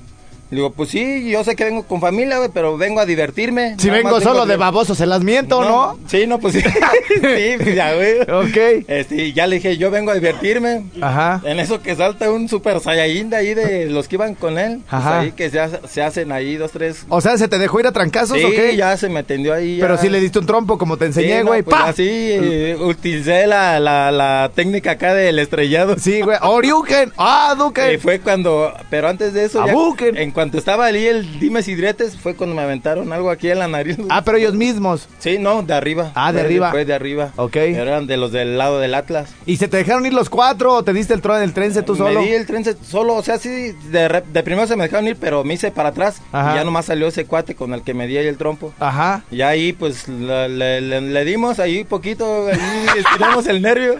Le 0.52 0.56
digo, 0.56 0.70
pues 0.70 0.90
sí, 0.90 1.30
yo 1.30 1.42
sé 1.44 1.56
que 1.56 1.64
vengo 1.64 1.82
con 1.84 1.98
familia, 1.98 2.36
güey, 2.36 2.50
pero 2.52 2.76
vengo 2.76 3.00
a 3.00 3.06
divertirme. 3.06 3.74
Si 3.78 3.88
vengo 3.88 4.20
solo 4.20 4.44
de 4.44 4.58
baboso, 4.58 4.94
se 4.94 5.06
las 5.06 5.22
miento, 5.22 5.62
¿no? 5.64 5.98
Sí, 6.06 6.26
no, 6.26 6.38
pues 6.38 6.52
sí. 6.52 6.60
sí, 7.08 7.54
pues 7.58 7.74
ya, 7.74 7.94
güey. 7.94 8.20
Ok. 8.20 8.84
Este, 8.86 9.32
ya 9.32 9.46
le 9.46 9.56
dije, 9.56 9.78
yo 9.78 9.90
vengo 9.90 10.10
a 10.10 10.14
divertirme. 10.14 10.84
Ajá. 11.00 11.40
En 11.44 11.58
eso 11.58 11.80
que 11.80 11.96
salta 11.96 12.30
un 12.30 12.50
super 12.50 12.80
saiyajin 12.80 13.30
de 13.30 13.36
ahí 13.36 13.54
de 13.54 13.86
los 13.86 14.08
que 14.08 14.16
iban 14.16 14.34
con 14.34 14.58
él. 14.58 14.80
Pues 14.82 14.92
Ajá. 14.92 15.20
ahí 15.20 15.32
que 15.32 15.48
se, 15.48 15.58
ha- 15.58 15.80
se 15.88 16.02
hacen 16.02 16.30
ahí 16.32 16.56
dos, 16.56 16.70
tres. 16.70 17.06
O 17.08 17.22
sea, 17.22 17.38
¿se 17.38 17.48
te 17.48 17.56
dejó 17.58 17.80
ir 17.80 17.86
a 17.86 17.92
trancazos 17.92 18.36
Sí, 18.36 18.44
o 18.44 18.50
qué? 18.50 18.76
ya 18.76 18.94
se 18.98 19.08
me 19.08 19.22
tendió 19.22 19.54
ahí. 19.54 19.78
ya. 19.78 19.84
Pero 19.86 19.96
sí 19.96 20.10
le 20.10 20.20
diste 20.20 20.38
un 20.38 20.44
trompo 20.44 20.76
como 20.76 20.98
te 20.98 21.06
enseñé, 21.06 21.38
Sí, 21.38 21.44
no, 21.44 21.46
güey. 21.46 21.62
pues 21.62 21.94
eh, 21.96 22.76
utilicé 22.78 23.46
la, 23.46 23.80
la, 23.80 24.12
la 24.12 24.50
técnica 24.54 24.90
acá 24.90 25.14
del 25.14 25.38
estrellado. 25.38 25.96
Sí, 25.98 26.20
güey. 26.20 26.36
Oriuken. 26.42 27.10
Ah, 27.16 27.54
Duque. 27.56 27.94
Y 27.94 27.96
fue 27.96 28.20
cuando, 28.20 28.70
pero 28.90 29.08
antes 29.08 29.32
de 29.32 29.46
eso, 29.46 29.64
ya- 29.64 29.72
Abuken. 29.72 30.18
en 30.18 30.30
cuanto 30.30 30.41
estaba 30.58 30.86
ahí 30.86 31.06
el 31.06 31.38
dimes 31.40 31.68
y 31.68 31.74
diretes, 31.74 32.16
fue 32.16 32.34
cuando 32.34 32.54
me 32.56 32.62
aventaron 32.62 33.12
algo 33.12 33.30
aquí 33.30 33.50
en 33.50 33.58
la 33.58 33.68
nariz. 33.68 33.96
Ah, 34.10 34.22
pero 34.24 34.38
ellos 34.38 34.54
mismos. 34.54 35.08
Sí, 35.18 35.38
no, 35.38 35.62
de 35.62 35.74
arriba. 35.74 36.12
Ah, 36.14 36.32
de 36.32 36.38
Fue 36.40 36.46
arriba. 36.46 36.70
Fue 36.70 36.84
de 36.84 36.94
arriba. 36.94 37.32
Ok. 37.36 37.56
Eran 37.56 38.06
de 38.06 38.16
los 38.16 38.32
del 38.32 38.58
lado 38.58 38.78
del 38.80 38.94
Atlas. 38.94 39.30
¿Y 39.46 39.56
se 39.56 39.68
te 39.68 39.76
dejaron 39.78 40.04
ir 40.06 40.12
los 40.14 40.28
cuatro 40.30 40.74
o 40.74 40.82
te 40.84 40.92
diste 40.92 41.14
el 41.14 41.20
tron 41.22 41.40
del 41.40 41.52
tren 41.52 41.72
tú 41.84 41.96
solo? 41.96 42.20
Me 42.20 42.26
di 42.26 42.32
el 42.32 42.46
tren 42.46 42.64
se- 42.64 42.76
solo, 42.84 43.14
o 43.14 43.22
sea, 43.22 43.38
sí, 43.38 43.72
de, 43.90 44.42
primero 44.44 44.66
se 44.66 44.76
me 44.76 44.84
dejaron 44.84 45.06
ir, 45.08 45.16
pero 45.16 45.44
me 45.44 45.54
hice 45.54 45.70
para 45.70 45.90
atrás. 45.90 46.20
Ajá. 46.32 46.52
Y 46.52 46.56
ya 46.56 46.64
nomás 46.64 46.86
salió 46.86 47.06
ese 47.08 47.24
cuate 47.24 47.54
con 47.54 47.72
el 47.74 47.82
que 47.82 47.94
me 47.94 48.06
di 48.06 48.16
ahí 48.18 48.26
el 48.26 48.36
trompo. 48.36 48.72
Ajá. 48.78 49.24
Y 49.30 49.42
ahí, 49.42 49.72
pues, 49.72 50.08
le, 50.08 50.48
le- 50.48 50.80
le- 50.80 51.00
le 51.00 51.24
dimos 51.24 51.58
ahí 51.60 51.84
poquito, 51.84 52.46
ahí 52.48 52.58
estiramos 52.98 53.46
el 53.46 53.62
nervio. 53.62 53.96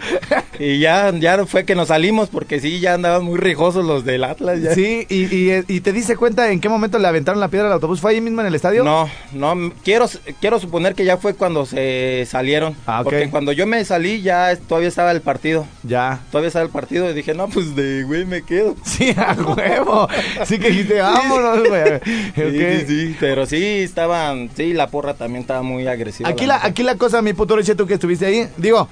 Y 0.59 0.79
ya, 0.79 1.11
ya 1.17 1.45
fue 1.45 1.65
que 1.65 1.75
nos 1.75 1.87
salimos, 1.87 2.29
porque 2.29 2.59
sí, 2.59 2.79
ya 2.79 2.93
andaban 2.93 3.23
muy 3.23 3.37
rijosos 3.39 3.85
los 3.85 4.05
del 4.05 4.23
Atlas. 4.23 4.61
ya. 4.61 4.73
Sí, 4.75 5.05
y, 5.09 5.23
y, 5.35 5.63
y 5.67 5.79
te 5.81 5.91
diste 5.91 6.15
cuenta 6.33 6.51
en 6.51 6.59
qué 6.59 6.67
momento 6.69 6.97
le 6.97 7.07
aventaron 7.07 7.39
la 7.39 7.47
piedra 7.47 7.67
al 7.67 7.73
autobús. 7.73 7.99
¿Fue 8.01 8.11
ahí 8.11 8.21
mismo 8.21 8.41
en 8.41 8.47
el 8.47 8.55
estadio? 8.55 8.83
No, 8.83 9.07
no, 9.33 9.71
quiero, 9.83 10.07
quiero 10.41 10.59
suponer 10.59 10.95
que 10.95 11.05
ya 11.05 11.17
fue 11.17 11.35
cuando 11.35 11.65
se 11.65 12.25
salieron. 12.27 12.75
Ah. 12.87 13.01
Porque 13.03 13.29
cuando 13.29 13.51
yo 13.51 13.67
me 13.67 13.83
salí, 13.85 14.21
ya 14.21 14.55
todavía 14.67 14.89
estaba 14.89 15.11
el 15.11 15.21
partido. 15.21 15.67
Ya. 15.83 16.21
Todavía 16.31 16.47
estaba 16.47 16.65
el 16.65 16.71
partido 16.71 17.09
y 17.09 17.13
dije, 17.13 17.33
no, 17.35 17.47
pues 17.49 17.75
de 17.75 18.03
güey 18.03 18.25
me 18.25 18.41
quedo. 18.43 18.75
Sí, 18.85 19.13
a 19.17 19.33
huevo. 19.33 20.07
Sí 20.45 20.57
que 20.59 20.69
dijiste, 20.69 21.01
vámonos, 21.01 21.67
güey. 21.67 21.83
Sí, 22.35 22.41
sí, 22.85 22.85
sí, 22.87 23.15
pero 23.19 23.45
sí 23.45 23.63
estaban, 23.63 24.49
sí, 24.55 24.73
la 24.73 24.87
porra 24.87 25.13
también 25.13 25.41
estaba 25.41 25.61
muy 25.61 25.87
agresiva. 25.87 26.29
Aquí 26.29 26.45
la, 26.45 26.59
aquí 26.63 26.83
la 26.83 26.95
cosa, 26.95 27.21
mi 27.21 27.33
puto 27.33 27.55
Riche, 27.55 27.75
tú 27.75 27.85
que 27.85 27.95
estuviste 27.95 28.25
ahí, 28.25 28.47
digo, 28.57 28.87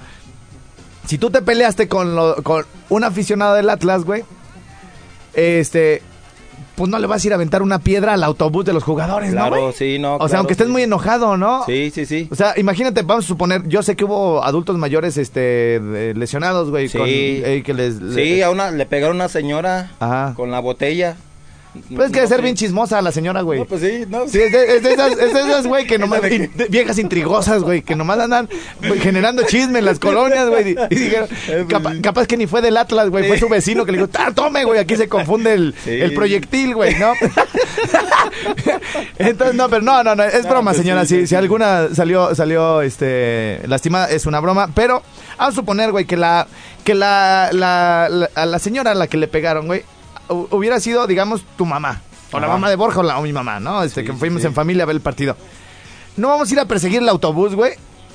si 1.06 1.18
tú 1.18 1.30
te 1.30 1.42
peleaste 1.42 1.88
con, 1.88 2.14
lo- 2.14 2.36
con 2.42 2.64
un 2.88 3.04
aficionado 3.04 3.54
del 3.54 3.68
Atlas, 3.70 4.04
güey, 4.04 4.22
este, 5.34 6.02
pues 6.74 6.90
no 6.90 6.98
le 6.98 7.06
vas 7.06 7.22
a 7.22 7.26
ir 7.26 7.32
a 7.32 7.36
aventar 7.36 7.62
una 7.62 7.78
piedra 7.78 8.14
al 8.14 8.24
autobús 8.24 8.64
de 8.64 8.72
los 8.72 8.82
jugadores, 8.82 9.30
¿no, 9.32 9.46
Claro, 9.48 9.72
sí, 9.72 9.98
no. 9.98 10.14
O 10.16 10.18
sea, 10.20 10.26
claro, 10.28 10.38
aunque 10.40 10.52
estés 10.54 10.66
sí. 10.66 10.72
muy 10.72 10.82
enojado, 10.82 11.36
¿no? 11.36 11.64
Sí, 11.66 11.90
sí, 11.94 12.06
sí. 12.06 12.28
O 12.30 12.34
sea, 12.34 12.54
imagínate, 12.56 13.02
vamos 13.02 13.24
a 13.24 13.28
suponer, 13.28 13.66
yo 13.68 13.82
sé 13.82 13.94
que 13.96 14.04
hubo 14.04 14.42
adultos 14.44 14.76
mayores, 14.78 15.16
este, 15.16 15.80
lesionados, 16.14 16.70
güey, 16.70 16.88
Sí. 16.88 16.98
con, 16.98 17.06
eh, 17.08 17.62
que 17.64 17.74
les... 17.74 18.00
le- 18.00 18.24
Sí, 18.24 18.42
a 18.42 18.50
una, 18.50 18.70
le 18.70 18.86
pegaron 18.86 19.16
a 19.16 19.24
una 19.24 19.28
señora 19.28 19.90
Ajá. 20.00 20.34
con 20.36 20.50
la 20.50 20.60
botella. 20.60 21.16
Pues 21.72 22.06
es 22.06 22.12
que 22.12 22.16
debe 22.20 22.26
ser 22.28 22.42
bien 22.42 22.54
chismosa 22.54 23.00
la 23.00 23.12
señora, 23.12 23.40
güey. 23.40 23.60
No, 23.60 23.64
pues 23.64 23.80
sí, 23.80 24.04
no. 24.08 24.28
Sí, 24.28 24.40
es 24.42 24.52
de, 24.52 24.76
es 24.76 24.82
de 24.82 24.92
esas, 24.92 25.12
es 25.12 25.32
de 25.32 25.40
esas, 25.40 25.66
güey, 25.66 25.86
que 25.86 25.98
nomás, 25.98 26.20
in- 26.30 26.50
de- 26.54 26.66
viejas 26.66 26.98
intrigosas, 26.98 27.62
güey, 27.62 27.80
que 27.82 27.96
nomás 27.96 28.18
andan 28.18 28.46
generando 29.00 29.42
chisme 29.44 29.78
en 29.78 29.86
las 29.86 29.98
colonias, 29.98 30.48
güey. 30.50 30.76
Y, 30.90 30.94
dijeron, 30.94 31.28
capa- 31.68 31.94
capaz 32.02 32.26
que 32.26 32.36
ni 32.36 32.46
fue 32.46 32.60
del 32.60 32.76
Atlas, 32.76 33.08
güey, 33.08 33.26
fue 33.26 33.38
su 33.38 33.48
vecino 33.48 33.86
que 33.86 33.92
le 33.92 33.98
dijo, 33.98 34.10
"Ah, 34.18 34.32
tome, 34.34 34.64
güey, 34.64 34.80
aquí 34.80 34.96
se 34.96 35.08
confunde 35.08 35.54
el, 35.54 35.74
Sí. 35.82 35.90
el 35.92 36.12
proyectil, 36.12 36.74
güey, 36.74 36.94
¿no? 36.98 37.12
Entonces, 39.18 39.56
no, 39.56 39.68
pero 39.68 39.82
no, 39.82 40.02
no, 40.02 40.14
no, 40.14 40.22
es 40.24 40.44
No, 40.44 40.50
broma, 40.50 40.72
pues 40.72 40.82
señora. 40.82 41.04
si, 41.06 41.26
si 41.26 41.34
alguna 41.34 41.88
salió, 41.94 42.34
salió, 42.34 42.82
este, 42.82 43.60
lastimada, 43.66 44.10
es 44.10 44.26
una 44.26 44.40
broma, 44.40 44.70
pero 44.74 45.02
a 45.38 45.52
suponer, 45.52 45.92
güey, 45.92 46.04
que 46.04 46.16
la, 46.16 46.46
que 46.84 46.94
la, 46.94 47.50
la, 47.52 48.08
la, 48.10 48.30
a 48.34 48.46
la 48.46 48.58
señora 48.58 48.92
a 48.92 48.94
la 48.94 49.06
que 49.06 49.16
le 49.16 49.28
pegaron, 49.28 49.66
güey, 49.66 49.82
hubiera 50.32 50.80
sido, 50.80 51.06
digamos, 51.06 51.42
tu 51.56 51.64
mamá. 51.66 52.00
O 52.32 52.40
la 52.40 52.48
mamá 52.48 52.70
de 52.70 52.76
Borja 52.76 53.00
o, 53.00 53.02
la, 53.02 53.18
o 53.18 53.22
mi 53.22 53.32
mamá, 53.32 53.60
¿no? 53.60 53.82
Este, 53.82 54.00
Sí, 54.00 54.06
que 54.06 54.12
fuimos 54.14 54.40
sí. 54.40 54.46
en 54.48 54.54
familia 54.54 54.84
a 54.84 54.86
ver 54.86 54.96
el 54.96 55.02
partido. 55.02 55.36
No 56.16 56.28
vamos 56.28 56.50
a 56.50 56.52
ir 56.54 56.60
a 56.60 56.64
perseguir 56.64 57.02
el 57.02 57.08
autobús, 57.08 57.54
güey, 57.54 57.72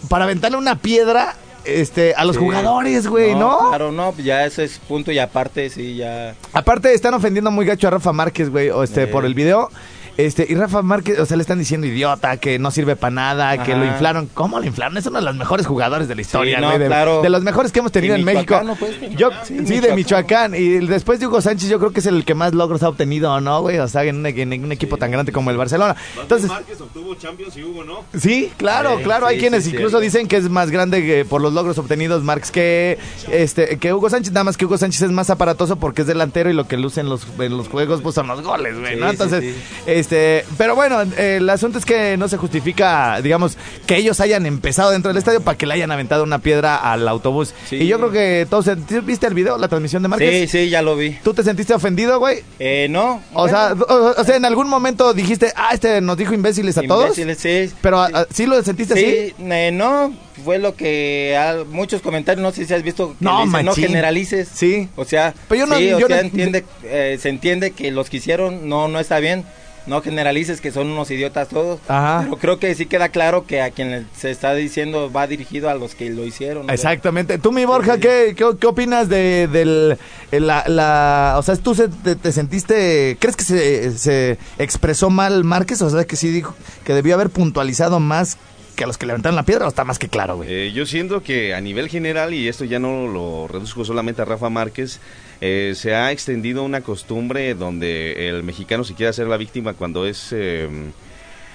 para 0.09 0.23
aventarle 0.25 0.57
una 0.57 0.75
piedra 0.75 1.35
este, 1.65 2.15
a 2.15 2.25
los 2.25 2.35
Sí. 2.35 2.41
jugadores, 2.41 3.07
güey, 3.07 3.35
¿no? 3.35 3.69
Claro, 3.69 3.91
no, 3.91 4.15
ya 4.17 4.45
ese 4.45 4.63
es 4.63 4.79
punto 4.79 5.11
y 5.11 5.19
aparte, 5.19 5.69
sí, 5.69 5.97
ya. 5.97 6.33
Aparte, 6.53 6.93
están 6.93 7.13
ofendiendo 7.13 7.51
muy 7.51 7.65
gacho 7.65 7.87
a 7.87 7.91
Rafa 7.91 8.11
Márquez, 8.13 8.49
güey, 8.49 8.69
o 8.69 8.83
este, 8.83 9.03
Eh. 9.03 9.07
por 9.07 9.25
el 9.25 9.33
video. 9.35 9.69
Este, 10.17 10.45
y 10.49 10.55
Rafa 10.55 10.81
Márquez, 10.81 11.19
o 11.19 11.25
sea, 11.25 11.37
le 11.37 11.41
están 11.41 11.59
diciendo 11.59 11.85
idiota, 11.87 12.37
que 12.37 12.57
no 12.59 12.71
sirve 12.71 12.95
para 12.95 13.11
nada, 13.11 13.63
que 13.63 13.75
lo 13.75 13.85
inflaron. 13.85 14.27
¿Cómo 14.33 14.59
lo 14.59 14.65
inflaron? 14.65 14.97
Es 14.97 15.05
uno 15.05 15.19
de 15.19 15.25
los 15.25 15.35
mejores 15.35 15.67
jugadores 15.67 16.07
de 16.07 16.15
la 16.15 16.21
historia, 16.21 16.59
no, 16.59 16.67
güey. 16.67 16.79
de, 16.79 16.87
claro. 16.87 17.21
de 17.21 17.29
los 17.29 17.43
mejores 17.43 17.71
que 17.71 17.79
hemos 17.79 17.91
tenido 17.91 18.15
en 18.15 18.23
México. 18.23 18.59
pues, 18.79 18.95
Yo, 19.15 19.29
sí, 19.43 19.79
de 19.79 19.95
Michoacán. 19.95 20.55
Y 20.55 20.79
después 20.87 21.19
de 21.19 21.27
Hugo 21.27 21.41
Sánchez, 21.41 21.69
yo 21.69 21.79
creo 21.79 21.91
que 21.91 21.99
es 21.99 22.05
el 22.05 22.25
que 22.25 22.33
más 22.33 22.53
logros 22.53 22.83
ha 22.83 22.89
obtenido, 22.89 23.39
¿no, 23.41 23.61
güey? 23.61 23.77
O 23.79 23.87
sea, 23.87 24.03
en 24.03 24.17
un, 24.17 24.25
en 24.25 24.63
un 24.63 24.71
equipo 24.71 24.97
tan 24.97 25.11
grande 25.11 25.31
como 25.31 25.51
el 25.51 25.57
Barcelona. 25.57 25.95
Entonces, 26.19 26.49
Márquez 26.49 26.81
obtuvo 26.81 27.15
Champions 27.15 27.55
y 27.57 27.63
Hugo 27.63 27.83
no. 27.83 28.03
Sí, 28.19 28.51
claro, 28.57 28.97
Sí, 28.97 29.03
claro. 29.03 29.27
Hay 29.27 29.35
sí, 29.35 29.41
quienes 29.41 29.63
sí, 29.65 29.71
incluso 29.71 29.99
sí. 29.99 30.05
dicen 30.05 30.27
que 30.27 30.37
es 30.37 30.49
más 30.49 30.71
grande 30.71 31.05
que 31.05 31.25
por 31.25 31.41
los 31.41 31.53
logros 31.53 31.77
obtenidos 31.77 32.23
Marx 32.23 32.51
que 32.51 32.97
este 33.31 33.77
que 33.77 33.93
Hugo 33.93 34.09
Sánchez, 34.09 34.33
nada 34.33 34.45
más 34.45 34.57
que 34.57 34.65
Hugo 34.65 34.77
Sánchez 34.77 35.03
es 35.03 35.11
más 35.11 35.29
aparatoso 35.29 35.75
porque 35.77 36.01
es 36.01 36.07
delantero 36.07 36.49
y 36.49 36.53
lo 36.53 36.67
que 36.67 36.77
luce 36.77 37.01
en 37.01 37.09
los, 37.09 37.27
en 37.39 37.55
los 37.57 37.67
juegos 37.67 38.01
pues 38.01 38.15
son 38.15 38.27
los 38.27 38.41
goles, 38.41 38.79
güey, 38.79 38.95
Sí, 38.95 38.99
¿no? 38.99 39.07
sí, 39.07 39.11
Entonces, 39.11 39.43
sí. 39.43 39.91
Este, 40.07 40.45
pero 40.57 40.73
bueno, 40.75 41.01
el 41.17 41.49
asunto 41.49 41.77
es 41.77 41.85
que 41.85 42.15
no 42.15 42.29
se 42.29 42.37
justifica, 42.37 43.21
digamos, 43.21 43.57
que 43.85 43.97
ellos 43.97 44.19
hayan 44.21 44.45
empezado 44.45 44.91
dentro 44.91 45.09
del 45.09 45.17
estadio 45.17 45.41
para 45.41 45.57
que 45.57 45.65
le 45.65 45.73
hayan 45.73 45.91
aventado 45.91 46.23
una 46.23 46.39
piedra 46.39 46.77
al 46.77 47.05
autobús. 47.09 47.53
Sí. 47.69 47.75
Y 47.77 47.87
yo 47.87 47.97
creo 47.97 48.11
que 48.11 48.47
todos, 48.49 48.65
¿sí 48.65 48.99
¿viste 49.03 49.27
el 49.27 49.33
video, 49.33 49.57
la 49.57 49.67
transmisión 49.67 50.01
de 50.03 50.07
Márquez? 50.07 50.49
Sí, 50.49 50.59
sí, 50.65 50.69
ya 50.69 50.81
lo 50.81 50.95
vi. 50.95 51.17
¿Tú 51.23 51.33
te 51.33 51.43
sentiste 51.43 51.73
ofendido, 51.73 52.19
güey? 52.19 52.39
Eh, 52.57 52.87
no. 52.89 53.21
O 53.33 53.49
sea, 53.49 53.73
o, 53.73 54.13
o 54.17 54.23
sea, 54.23 54.37
en 54.37 54.45
algún 54.45 54.69
momento 54.69 55.13
dijiste, 55.13 55.51
ah, 55.55 55.71
este 55.73 55.99
nos 55.99 56.15
dijo 56.17 56.33
imbéciles 56.33 56.77
a 56.77 56.83
todos. 56.83 57.17
Imbéciles, 57.17 57.69
sí. 57.69 57.75
Pero 57.81 57.99
a- 58.01 58.27
¿sí 58.31 58.45
lo 58.45 58.61
sentiste 58.63 58.93
así? 58.93 59.03
Sí, 59.03 59.33
eh, 59.51 59.71
no, 59.73 60.13
fue 60.45 60.57
lo 60.57 60.75
que 60.75 61.35
ah, 61.37 61.63
muchos 61.69 62.01
comentarios, 62.01 62.41
no 62.41 62.51
sé 62.51 62.65
si 62.65 62.73
has 62.73 62.83
visto, 62.83 63.09
que 63.09 63.15
No, 63.25 63.45
dicen, 63.45 63.65
no 63.65 63.73
generalices. 63.73 64.47
Sí. 64.53 64.87
O 64.95 65.03
sea, 65.03 65.33
Pero 65.49 65.61
yo 65.61 65.67
no- 65.67 65.77
sí, 65.77 65.91
o 65.91 65.99
yo 65.99 66.07
sea, 66.07 66.17
no- 66.17 66.21
entiende, 66.23 66.63
eh, 66.83 67.17
se 67.21 67.27
entiende 67.29 67.71
que 67.71 67.91
los 67.91 68.09
que 68.09 68.17
hicieron 68.17 68.69
no, 68.69 68.87
no 68.87 68.99
está 68.99 69.19
bien. 69.19 69.43
No 69.87 70.01
generalices 70.01 70.61
que 70.61 70.71
son 70.71 70.87
unos 70.91 71.09
idiotas 71.11 71.47
todos. 71.47 71.79
Ajá. 71.87 72.21
Pero 72.25 72.37
creo 72.37 72.59
que 72.59 72.75
sí 72.75 72.85
queda 72.85 73.09
claro 73.09 73.45
que 73.45 73.61
a 73.61 73.71
quien 73.71 74.07
se 74.15 74.29
está 74.31 74.53
diciendo 74.53 75.11
va 75.11 75.27
dirigido 75.27 75.69
a 75.69 75.75
los 75.75 75.95
que 75.95 76.09
lo 76.09 76.25
hicieron. 76.25 76.67
¿no? 76.67 76.73
Exactamente. 76.73 77.37
Tú, 77.39 77.51
mi 77.51 77.65
Borja, 77.65 77.97
¿qué, 77.97 78.33
qué, 78.37 78.45
qué 78.59 78.67
opinas 78.67 79.09
de 79.09 79.47
del 79.47 79.97
el- 80.31 80.47
la, 80.47 80.63
la- 80.67 81.35
o 81.37 81.41
sea, 81.41 81.55
tú 81.55 81.73
se- 81.73 81.87
te, 81.89 82.15
te 82.15 82.31
sentiste, 82.31 83.17
crees 83.19 83.35
que 83.35 83.43
se, 83.43 83.97
se 83.97 84.37
expresó 84.57 85.09
mal 85.09 85.43
Márquez, 85.43 85.81
o 85.81 85.89
sea, 85.89 86.03
que 86.05 86.15
sí 86.15 86.29
dijo 86.29 86.53
que 86.83 86.93
debió 86.93 87.15
haber 87.15 87.29
puntualizado 87.29 87.99
más 87.99 88.37
que 88.77 88.85
a 88.85 88.87
los 88.87 88.97
que 88.97 89.05
levantaron 89.05 89.35
la 89.35 89.43
piedra, 89.43 89.65
o 89.65 89.69
está 89.69 89.83
más 89.83 89.99
que 89.99 90.07
claro, 90.07 90.37
güey. 90.37 90.49
Eh, 90.49 90.71
yo 90.71 90.85
siento 90.85 91.21
que 91.21 91.53
a 91.53 91.59
nivel 91.59 91.89
general, 91.89 92.33
y 92.33 92.47
esto 92.47 92.63
ya 92.63 92.79
no 92.79 93.07
lo 93.07 93.49
reduzco 93.49 93.83
solamente 93.83 94.21
a 94.21 94.25
Rafa 94.25 94.49
Márquez, 94.49 95.01
eh, 95.41 95.73
se 95.75 95.93
ha 95.95 96.11
extendido 96.13 96.63
una 96.63 96.79
costumbre 96.81 97.53
donde 97.55 98.29
el 98.29 98.43
mexicano 98.43 98.83
se 98.85 98.93
quiere 98.93 99.09
hacer 99.09 99.27
la 99.27 99.35
víctima 99.37 99.73
cuando 99.73 100.05
es... 100.05 100.29
eh, 100.31 100.69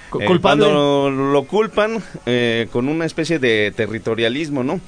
Cu- 0.09 0.21
eh, 0.21 0.25
culpable. 0.25 0.65
cuando 0.65 1.09
lo 1.09 1.43
culpan 1.45 2.03
eh, 2.27 2.67
con 2.71 2.87
una 2.87 3.05
especie 3.05 3.39
de 3.39 3.73
territorialismo, 3.75 4.63
¿no? 4.63 4.79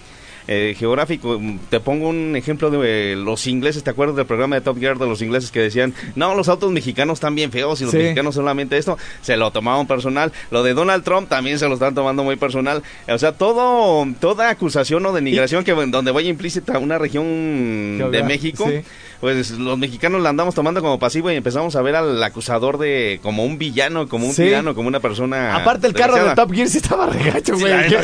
Eh, 0.47 0.75
geográfico, 0.77 1.41
te 1.71 1.79
pongo 1.79 2.07
un 2.09 2.35
ejemplo 2.35 2.69
de 2.69 3.13
eh, 3.13 3.15
los 3.15 3.47
ingleses, 3.47 3.83
¿te 3.83 3.89
acuerdas 3.89 4.15
del 4.15 4.27
programa 4.27 4.55
de 4.55 4.61
Top 4.61 4.77
Gear 4.79 4.99
de 4.99 5.07
los 5.07 5.21
ingleses 5.23 5.49
que 5.49 5.59
decían, 5.59 5.93
no, 6.15 6.35
los 6.35 6.49
autos 6.49 6.71
mexicanos 6.71 7.15
están 7.15 7.33
bien 7.33 7.51
feos 7.51 7.81
y 7.81 7.85
los 7.85 7.91
Sí. 7.91 7.97
mexicanos 7.97 8.35
solamente 8.35 8.77
esto, 8.77 8.95
se 9.23 9.37
lo 9.37 9.49
tomaban 9.49 9.87
personal, 9.87 10.31
lo 10.51 10.61
de 10.61 10.75
Donald 10.75 11.03
Trump 11.03 11.29
también 11.29 11.57
se 11.57 11.67
lo 11.67 11.73
están 11.73 11.95
tomando 11.95 12.23
muy 12.23 12.35
personal, 12.35 12.83
o 13.07 13.17
sea, 13.17 13.31
todo, 13.31 14.05
toda 14.19 14.49
acusación 14.51 15.03
o 15.07 15.13
denigración 15.13 15.63
que 15.63 15.71
donde 15.73 16.11
vaya 16.11 16.29
implícita 16.29 16.77
una 16.77 16.99
región 16.99 18.11
de 18.11 18.23
México, 18.23 18.65
sí. 18.69 18.81
pues 19.19 19.49
los 19.51 19.77
mexicanos 19.79 20.21
la 20.21 20.29
andamos 20.29 20.53
tomando 20.53 20.79
como 20.81 20.99
pasivo 20.99 21.31
y 21.31 21.35
empezamos 21.35 21.75
a 21.75 21.81
ver 21.81 21.95
al 21.95 22.21
acusador 22.23 22.77
de 22.77 23.19
como 23.23 23.43
un 23.45 23.57
villano, 23.57 24.07
como 24.07 24.27
un 24.27 24.33
Sí. 24.33 24.43
tirano, 24.43 24.75
como 24.75 24.87
una 24.89 24.99
persona 24.99 25.55
Aparte, 25.55 25.87
el 25.87 25.93
carro 25.93 26.23
de. 26.23 26.35
Top 26.35 26.51
Gear 26.53 26.67
sí 26.67 26.77
estaba 26.77 27.07
regacho, 27.07 27.57
güey. 27.57 27.71
el, 27.73 27.87
que, 27.87 27.95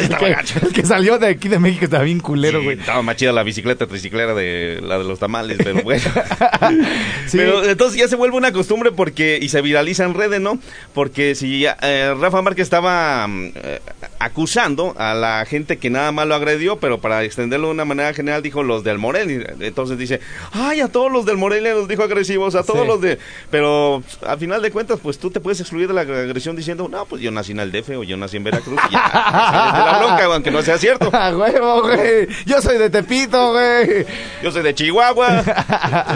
el 0.65 0.73
que- 0.73 0.85
salió 0.85 1.19
de 1.19 1.27
aquí 1.27 1.47
de 1.47 1.59
México 1.59 1.85
estaba 1.85 2.03
bien 2.03 2.19
culero, 2.31 2.59
Sí, 2.59 2.65
güey. 2.65 2.79
estaba 2.79 3.01
más 3.01 3.15
chida 3.17 3.31
la 3.31 3.43
bicicleta 3.43 3.87
triciclera 3.87 4.33
de 4.33 4.79
la 4.83 4.97
de 4.97 5.03
los 5.03 5.19
tamales, 5.19 5.57
pero 5.63 5.81
bueno. 5.83 6.03
Sí. 7.27 7.37
Pero 7.37 7.63
entonces 7.63 7.99
ya 7.99 8.07
se 8.07 8.15
vuelve 8.15 8.37
una 8.37 8.51
costumbre 8.51 8.91
porque 8.91 9.37
y 9.41 9.49
se 9.49 9.61
viraliza 9.61 10.03
en 10.05 10.13
redes, 10.13 10.39
¿no? 10.41 10.59
Porque 10.93 11.35
si 11.35 11.65
eh, 11.65 12.13
Rafa 12.19 12.41
Márquez 12.41 12.63
estaba 12.63 13.27
mm, 13.27 13.51
eh, 13.55 13.79
acusando 14.19 14.93
a 14.97 15.13
la 15.13 15.45
gente 15.45 15.77
que 15.77 15.89
nada 15.89 16.11
más 16.11 16.27
lo 16.27 16.35
agredió, 16.35 16.79
pero 16.79 16.99
para 16.99 17.23
extenderlo 17.23 17.67
de 17.67 17.73
una 17.73 17.85
manera 17.85 18.13
general 18.13 18.41
dijo 18.41 18.63
los 18.63 18.83
del 18.83 18.97
Morelia. 18.97 19.53
Entonces 19.59 19.97
dice, 19.97 20.19
ay, 20.53 20.81
a 20.81 20.87
todos 20.87 21.11
los 21.11 21.25
del 21.25 21.37
Morelia 21.37 21.73
los 21.73 21.87
dijo 21.87 22.03
agresivos, 22.03 22.55
a 22.55 22.63
todos 22.63 22.81
Sí. 22.81 22.87
los 22.87 23.01
de... 23.01 23.19
Pero 23.49 24.03
al 24.25 24.37
final 24.39 24.61
de 24.61 24.71
cuentas, 24.71 24.99
pues 25.01 25.17
tú 25.19 25.29
te 25.31 25.39
puedes 25.39 25.59
excluir 25.59 25.87
de 25.87 25.93
la 25.93 26.01
agresión 26.01 26.55
diciendo, 26.55 26.87
no, 26.89 27.05
pues 27.05 27.21
yo 27.21 27.31
nací 27.31 27.51
en 27.51 27.59
el 27.59 27.71
DF 27.71 27.89
o 27.97 28.03
yo 28.03 28.17
nací 28.17 28.37
en 28.37 28.43
Veracruz 28.43 28.79
y 28.89 28.93
ya, 28.93 29.01
de 29.75 29.79
la 29.91 29.97
bronca, 29.99 30.25
aunque 30.25 30.51
no 30.51 30.61
sea 30.61 30.77
cierto. 30.77 31.09
¡A 31.13 31.35
huevo, 31.35 31.81
güey! 31.83 32.27
Yo 32.45 32.61
soy 32.61 32.77
de 32.77 32.89
Tepito, 32.89 33.51
güey. 33.51 34.05
Yo 34.43 34.51
soy 34.51 34.63
de 34.63 34.73
Chihuahua, 34.73 35.43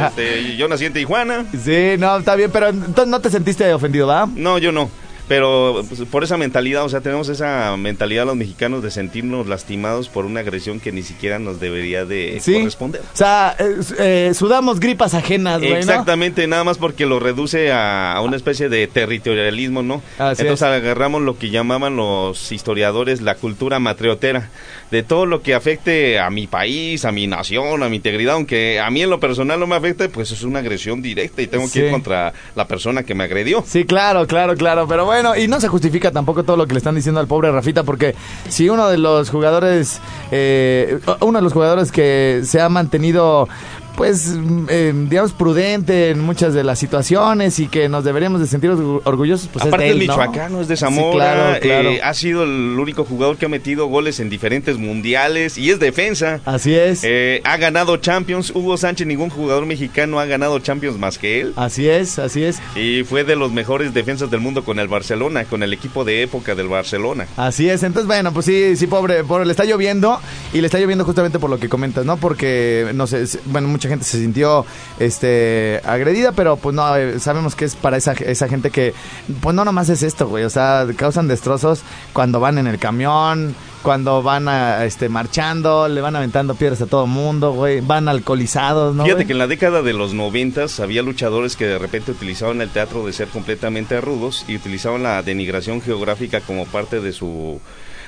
este, 0.08 0.56
yo 0.56 0.68
nací 0.68 0.86
en 0.86 0.94
Tijuana. 0.94 1.46
Sí, 1.64 1.96
no, 1.98 2.18
está 2.18 2.36
bien, 2.36 2.52
pero 2.52 2.70
entonces 2.70 3.08
no 3.08 3.20
te 3.20 3.30
sentiste 3.30 3.74
ofendido, 3.74 4.08
¿va? 4.08 4.28
No, 4.36 4.58
yo 4.58 4.72
no. 4.72 4.90
Pero 5.28 5.84
pues, 5.90 6.02
por 6.02 6.24
esa 6.24 6.38
mentalidad, 6.38 6.84
o 6.86 6.90
sea, 6.90 7.02
tenemos 7.02 7.30
esa 7.30 7.76
mentalidad 7.78 8.26
los 8.26 8.36
mexicanos 8.36 8.84
de 8.84 8.92
sentirnos 8.92 9.48
lastimados 9.48 10.08
por 10.08 10.26
una 10.26 10.42
agresión 10.42 10.80
que 10.80 10.92
ni 10.92 11.02
siquiera 11.02 11.40
nos 11.40 11.60
debería 11.60 12.06
de 12.06 12.40
Sí. 12.42 12.54
corresponder. 12.54 13.02
O 13.02 13.18
sea, 13.18 13.56
eh, 13.58 13.76
eh, 13.98 14.32
sudamos 14.36 14.80
gripas 14.80 15.14
ajenas, 15.16 15.60
güey, 15.60 15.72
¿no? 15.72 15.78
Exactamente, 15.78 16.46
nada 16.48 16.64
más 16.64 16.78
porque 16.78 17.06
lo 17.08 17.20
reduce 17.20 17.72
a, 17.72 18.14
a 18.14 18.22
una 18.22 18.36
especie 18.36 18.70
de 18.70 18.86
territorialismo, 18.88 19.82
¿no? 19.82 20.02
Así 20.20 20.44
Entonces 20.44 20.68
es. 20.68 20.74
agarramos 20.74 21.22
lo 21.24 21.38
que 21.40 21.50
llamaban 21.50 21.96
los 21.96 22.52
historiadores 22.52 23.22
la 23.22 23.36
cultura 23.36 23.80
matriotera, 23.80 24.50
de 24.92 25.04
todo 25.04 25.26
lo 25.26 25.42
que 25.42 25.54
afecte 25.54 26.20
a 26.20 26.30
mi 26.30 26.48
país, 26.48 27.06
a 27.06 27.12
mi 27.12 27.28
nación, 27.28 27.84
a 27.84 27.90
mi 27.90 27.98
integridad, 27.98 28.36
aunque 28.36 28.80
a 28.80 28.90
mí 28.90 29.02
en 29.02 29.10
lo 29.10 29.20
personal 29.20 29.60
no 29.60 29.68
me 29.68 29.76
afecte, 29.76 30.10
pues 30.10 30.32
es 30.32 30.44
una 30.44 30.60
agresión 30.60 31.02
directa 31.02 31.42
y 31.42 31.48
tengo 31.48 31.70
que 31.72 31.88
ir 31.88 31.92
contra 31.92 32.34
la 32.56 32.68
persona 32.68 33.04
que 33.04 33.16
me 33.16 33.24
agredió. 33.24 33.64
Sí, 33.66 33.86
claro, 33.86 34.28
claro, 34.28 34.56
claro. 34.56 34.88
Pero 34.88 35.06
bueno, 35.06 35.36
y 35.36 35.48
no 35.48 35.60
se 35.60 35.68
justifica 35.68 36.12
tampoco 36.12 36.44
todo 36.44 36.58
lo 36.58 36.68
que 36.68 36.74
le 36.74 36.78
están 36.80 36.96
diciendo 36.96 37.20
al 37.20 37.28
pobre 37.28 37.52
Rafita, 37.52 37.84
porque 37.84 38.16
si 38.50 38.70
uno 38.70 38.90
de 38.90 38.98
los 38.98 39.30
jugadores, 39.30 40.00
eh, 40.32 41.00
uno 41.22 41.40
de 41.40 41.44
los 41.44 41.54
jugadores 41.54 41.92
que 41.92 42.42
se 42.44 42.62
ha 42.62 42.70
mantenido, 42.70 43.48
pues, 43.96 44.34
eh, 44.70 44.94
digamos, 45.10 45.32
prudente 45.34 46.10
en 46.10 46.20
muchas 46.20 46.54
de 46.54 46.64
las 46.64 46.80
situaciones 46.80 47.60
y 47.60 47.68
que 47.68 47.88
nos 47.90 48.04
deberíamos 48.04 48.42
de 48.42 48.48
sentir 48.48 48.70
orgu- 48.72 49.02
orgullosos, 49.06 49.50
pues 49.52 49.66
Aparte 49.66 49.90
es 49.90 49.96
de 49.96 50.02
él, 50.02 50.08
¿no? 50.08 50.14
michoacano, 50.18 50.62
es 50.62 50.68
de 50.68 50.76
Sí, 50.76 50.82
Zamora, 50.82 51.14
claro, 51.16 51.60
claro. 51.62 51.90
eh, 51.92 52.02
ha 52.04 52.14
sido 52.14 52.44
el 52.44 52.78
único 52.80 53.06
jugador 53.06 53.38
que 53.38 53.46
ha 53.46 53.50
metido 53.50 53.88
goles 53.88 54.20
en 54.20 54.30
diferentes 54.30 54.78
mundiales 54.78 55.58
y 55.58 55.70
es 55.72 55.80
defensa. 55.80 56.40
Así 56.46 56.74
es. 56.76 57.02
Eh, 57.04 57.42
ha 57.44 57.58
ganado 57.58 57.98
Champions. 57.98 58.52
Hugo 58.54 58.78
Sánchez, 58.78 59.08
ningún 59.08 59.30
jugador 59.30 59.66
mexicano 59.66 60.20
ha 60.20 60.26
ganado 60.26 60.60
Champions 60.60 60.98
más 61.00 61.18
que 61.18 61.42
él. 61.42 61.54
Así 61.56 61.88
es, 61.88 62.20
así 62.20 62.44
es. 62.44 62.60
Y 62.76 63.04
fue 63.04 63.24
de 63.24 63.36
los 63.36 63.52
mejores 63.52 63.94
defensas 63.94 64.30
del 64.30 64.40
mundo 64.42 64.64
con 64.64 64.80
el 64.80 64.88
Barcelona, 64.88 65.46
con 65.46 65.64
el 65.64 65.74
equipo 65.74 66.04
de 66.04 66.22
época 66.24 66.56
del 66.56 66.68
Barcelona. 66.68 67.28
Así 67.38 67.70
es, 67.70 67.84
entonces 67.84 68.08
bueno, 68.08 68.34
pues 68.34 68.46
sí, 68.46 68.76
sí, 68.76 68.88
pobre, 68.88 69.24
pobre, 69.24 69.46
le 69.46 69.52
está 69.52 69.64
lloviendo 69.66 70.20
y 70.54 70.62
le 70.62 70.68
está 70.68 70.80
lloviendo 70.80 71.06
justamente 71.06 71.40
por 71.40 71.50
lo 71.50 71.60
que 71.60 71.70
comentas, 71.70 72.06
¿no? 72.06 72.18
Porque, 72.18 72.92
no 72.94 73.08
sé, 73.08 73.24
bueno, 73.46 73.68
mucha 73.86 73.90
gente 73.90 74.06
se 74.06 74.20
sintió, 74.20 74.66
este, 75.00 75.82
agredida, 75.86 76.32
pero 76.32 76.58
pues 76.58 76.76
no, 76.76 76.96
eh, 76.96 77.20
sabemos 77.20 77.56
que 77.56 77.66
es 77.66 77.76
para 77.76 77.98
esa, 77.98 78.14
esa 78.14 78.48
gente 78.48 78.72
que, 78.72 78.94
pues 79.42 79.56
no 79.56 79.64
nomás 79.64 79.90
es 79.90 80.02
esto, 80.02 80.28
güey, 80.28 80.44
o 80.44 80.50
sea, 80.50 80.88
causan 80.96 81.28
destrozos 81.28 81.84
cuando 82.14 82.40
van 82.40 82.58
en 82.58 82.68
el 82.68 82.80
camión, 82.80 83.56
cuando 83.84 84.24
van 84.24 84.48
a, 84.48 84.86
este, 84.86 85.10
marchando, 85.10 85.88
le 85.88 86.02
van 86.02 86.16
aventando 86.16 86.56
piedras 86.56 86.82
a 86.82 86.88
todo 86.88 87.06
mundo, 87.06 87.54
güey, 87.54 87.82
van 87.82 88.08
alcoholizados, 88.08 88.96
¿no? 88.96 89.04
Fíjate 89.04 89.18
güey? 89.18 89.28
que 89.28 89.34
en 89.34 89.40
la 89.40 89.48
década 89.48 89.84
de 89.84 89.94
los 89.94 90.14
noventas 90.14 90.80
había 90.80 91.04
luchadores 91.04 91.56
que 91.56 91.68
de 91.68 91.78
repente 91.78 92.12
utilizaban 92.12 92.62
el 92.62 92.70
teatro 92.70 93.06
de 93.06 93.14
ser 93.14 93.28
completamente 93.28 94.02
rudos 94.02 94.46
y 94.48 94.56
utilizaban 94.56 95.04
la 95.04 95.22
denigración 95.22 95.82
geográfica 95.82 96.42
como 96.42 96.66
parte 96.66 97.00
de 97.00 97.14
su 97.14 97.62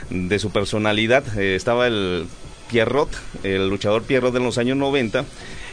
de 0.09 0.39
su 0.39 0.51
personalidad. 0.51 1.37
Eh, 1.37 1.55
estaba 1.55 1.87
el 1.87 2.27
Pierrot, 2.69 3.09
el 3.43 3.69
luchador 3.69 4.03
Pierrot 4.03 4.33
de 4.33 4.39
los 4.39 4.57
años 4.57 4.77
90. 4.77 5.25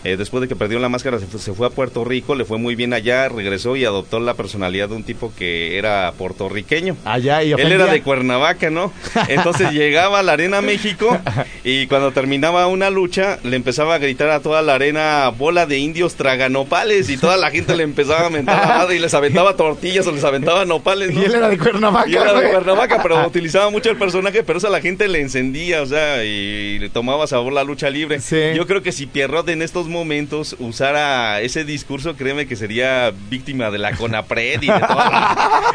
Eh, 0.05 0.17
después 0.17 0.41
de 0.43 0.49
que 0.49 0.57
perdió 0.57 0.79
la 0.79 0.89
máscara 0.89 1.19
se 1.19 1.27
fue, 1.27 1.41
se 1.41 1.53
fue 1.53 1.67
a 1.67 1.71
Puerto 1.71 2.05
Rico, 2.05 2.35
le 2.35 2.45
fue 2.45 2.59
muy 2.59 2.75
bien 2.75 2.93
allá, 2.93 3.29
regresó 3.29 3.77
y 3.77 3.85
adoptó 3.85 4.21
la 4.21 4.35
personalidad 4.35 4.89
de 4.89 4.95
un 4.97 5.03
tipo 5.05 5.33
que 5.37 5.79
era 5.79 6.13
puertorriqueño. 6.17 6.97
Allá 7.05 7.43
y 7.43 7.53
Él 7.53 7.61
era 7.61 7.67
ofendía. 7.85 7.87
de 7.93 8.03
Cuernavaca, 8.03 8.71
¿no? 8.71 8.93
Entonces 9.29 9.73
llegaba 9.73 10.21
a 10.21 10.23
la 10.23 10.33
Arena 10.33 10.61
México 10.61 11.19
y 11.65 11.87
cuando 11.87 12.13
terminaba 12.13 12.67
una 12.67 12.91
lucha 12.91 13.39
le 13.43 13.57
empezaba 13.57 13.95
a 13.95 13.99
gritar 13.99 14.31
a 14.31 14.41
toda 14.41 14.63
la 14.63 14.75
arena 14.75 15.29
bola 15.31 15.67
de 15.67 15.79
indios 15.79 16.15
traganopales 16.15 17.09
y 17.11 17.17
toda 17.17 17.37
la 17.37 17.51
gente 17.51 17.77
le 17.77 17.83
empezaba 17.85 18.27
a 18.27 18.31
mentar 18.31 18.61
la 18.69 18.79
madre 18.79 18.97
y 18.97 18.99
les 18.99 19.15
aventaba 19.15 19.57
tortillas 19.57 20.07
o 20.07 20.13
les 20.13 20.25
aventaba 20.25 20.65
nopales, 20.65 21.13
¿no? 21.15 21.23
Y 21.23 21.25
él 21.25 21.35
era 21.35 21.49
de 21.49 21.59
Cuernavaca, 21.59 22.09
Y 22.09 22.15
él 22.15 22.23
era 22.23 22.41
de. 22.41 22.51
Cuernavaca, 22.51 23.03
pero 23.03 23.27
utilizaba 23.27 23.71
mucho 23.71 23.91
el 23.91 23.97
personaje, 23.97 24.43
pero 24.43 24.59
eso 24.59 24.67
a 24.69 24.71
la 24.71 24.81
gente 24.81 25.09
le 25.09 25.21
encendía, 25.21 25.83
o 25.83 25.87
sea, 25.87 26.25
y 26.25 26.79
le 26.79 26.91
tomaba 26.91 27.27
sabor 27.27 27.53
la 27.53 27.65
lucha 27.65 27.89
libre. 27.91 28.21
Sí. 28.21 28.37
Yo 28.55 28.67
creo 28.67 28.83
que 28.83 28.93
si 28.93 29.07
Pierrot 29.07 29.49
en 29.49 29.63
estos 29.63 29.89
momentos 29.95 30.55
usara 30.59 31.41
ese 31.41 31.65
discurso, 31.65 32.15
créeme 32.17 32.47
que 32.47 32.57
sería 32.57 33.11
víctima 33.31 33.71
de 33.71 33.79
la 33.79 33.93
CONAPRED 33.97 34.63
y 34.63 34.67
de 34.67 34.81
toda 34.81 35.11
la... 35.11 35.61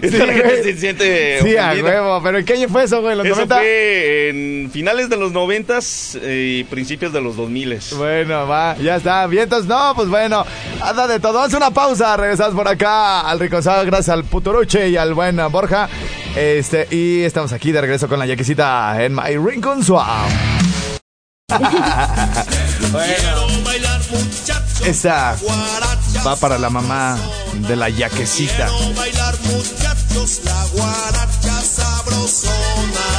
Sí, 0.00 0.10
la 0.10 0.26
gente 0.26 0.42
güey. 0.42 0.62
se 0.62 0.76
siente 0.78 1.40
Sí, 1.42 1.56
a 1.56 1.72
huevo, 1.72 2.20
pero 2.22 2.38
¿en 2.38 2.44
qué 2.44 2.54
año 2.54 2.68
fue 2.68 2.84
eso, 2.84 3.00
güey? 3.00 3.12
¿En 3.12 3.18
¿Los 3.18 3.26
Eso 3.26 3.34
90? 3.36 3.56
fue 3.56 4.28
en 4.28 4.70
finales 4.72 5.08
de 5.10 5.16
los 5.16 5.32
noventas 5.32 6.16
y 6.26 6.64
principios 6.64 7.12
de 7.12 7.20
los 7.20 7.36
dos 7.36 7.50
miles. 7.50 7.92
Bueno, 7.96 8.46
va, 8.46 8.76
ya 8.78 8.96
está. 8.96 9.26
Vientos, 9.26 9.66
no, 9.66 9.92
pues 9.96 10.08
bueno, 10.08 10.46
anda 10.80 11.06
de 11.08 11.18
todo. 11.20 11.34
Vamos 11.34 11.52
a 11.52 11.56
una 11.56 11.70
pausa, 11.72 12.16
regresamos 12.16 12.54
por 12.54 12.68
acá 12.68 13.22
al 13.22 13.40
Ricosado, 13.40 13.84
gracias 13.84 14.10
al 14.10 14.24
Puturuche 14.24 14.88
y 14.88 14.96
al 14.96 15.14
buen 15.14 15.36
Borja. 15.50 15.88
Este, 16.36 16.86
y 16.90 17.22
estamos 17.22 17.52
aquí 17.52 17.72
de 17.72 17.80
regreso 17.80 18.08
con 18.08 18.18
la 18.18 18.26
yaquecita 18.26 19.02
en 19.04 19.14
My 19.14 19.36
Rincon 19.36 19.82
Swamp. 19.82 20.55
Muchachos 24.10 24.80
Esa 24.86 25.36
va 26.26 26.36
para 26.36 26.58
la 26.58 26.70
mamá 26.70 27.16
de 27.68 27.76
la 27.76 27.88
yaquecita. 27.88 28.66
Quiero 28.66 28.94
bailar 28.94 29.34
muchachos 29.42 30.40
la 30.44 30.64
guaracha 30.72 31.62
sabrosona 31.62 33.15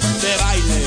clubes 0.00 0.20
de 0.20 0.36
baile. 0.38 0.83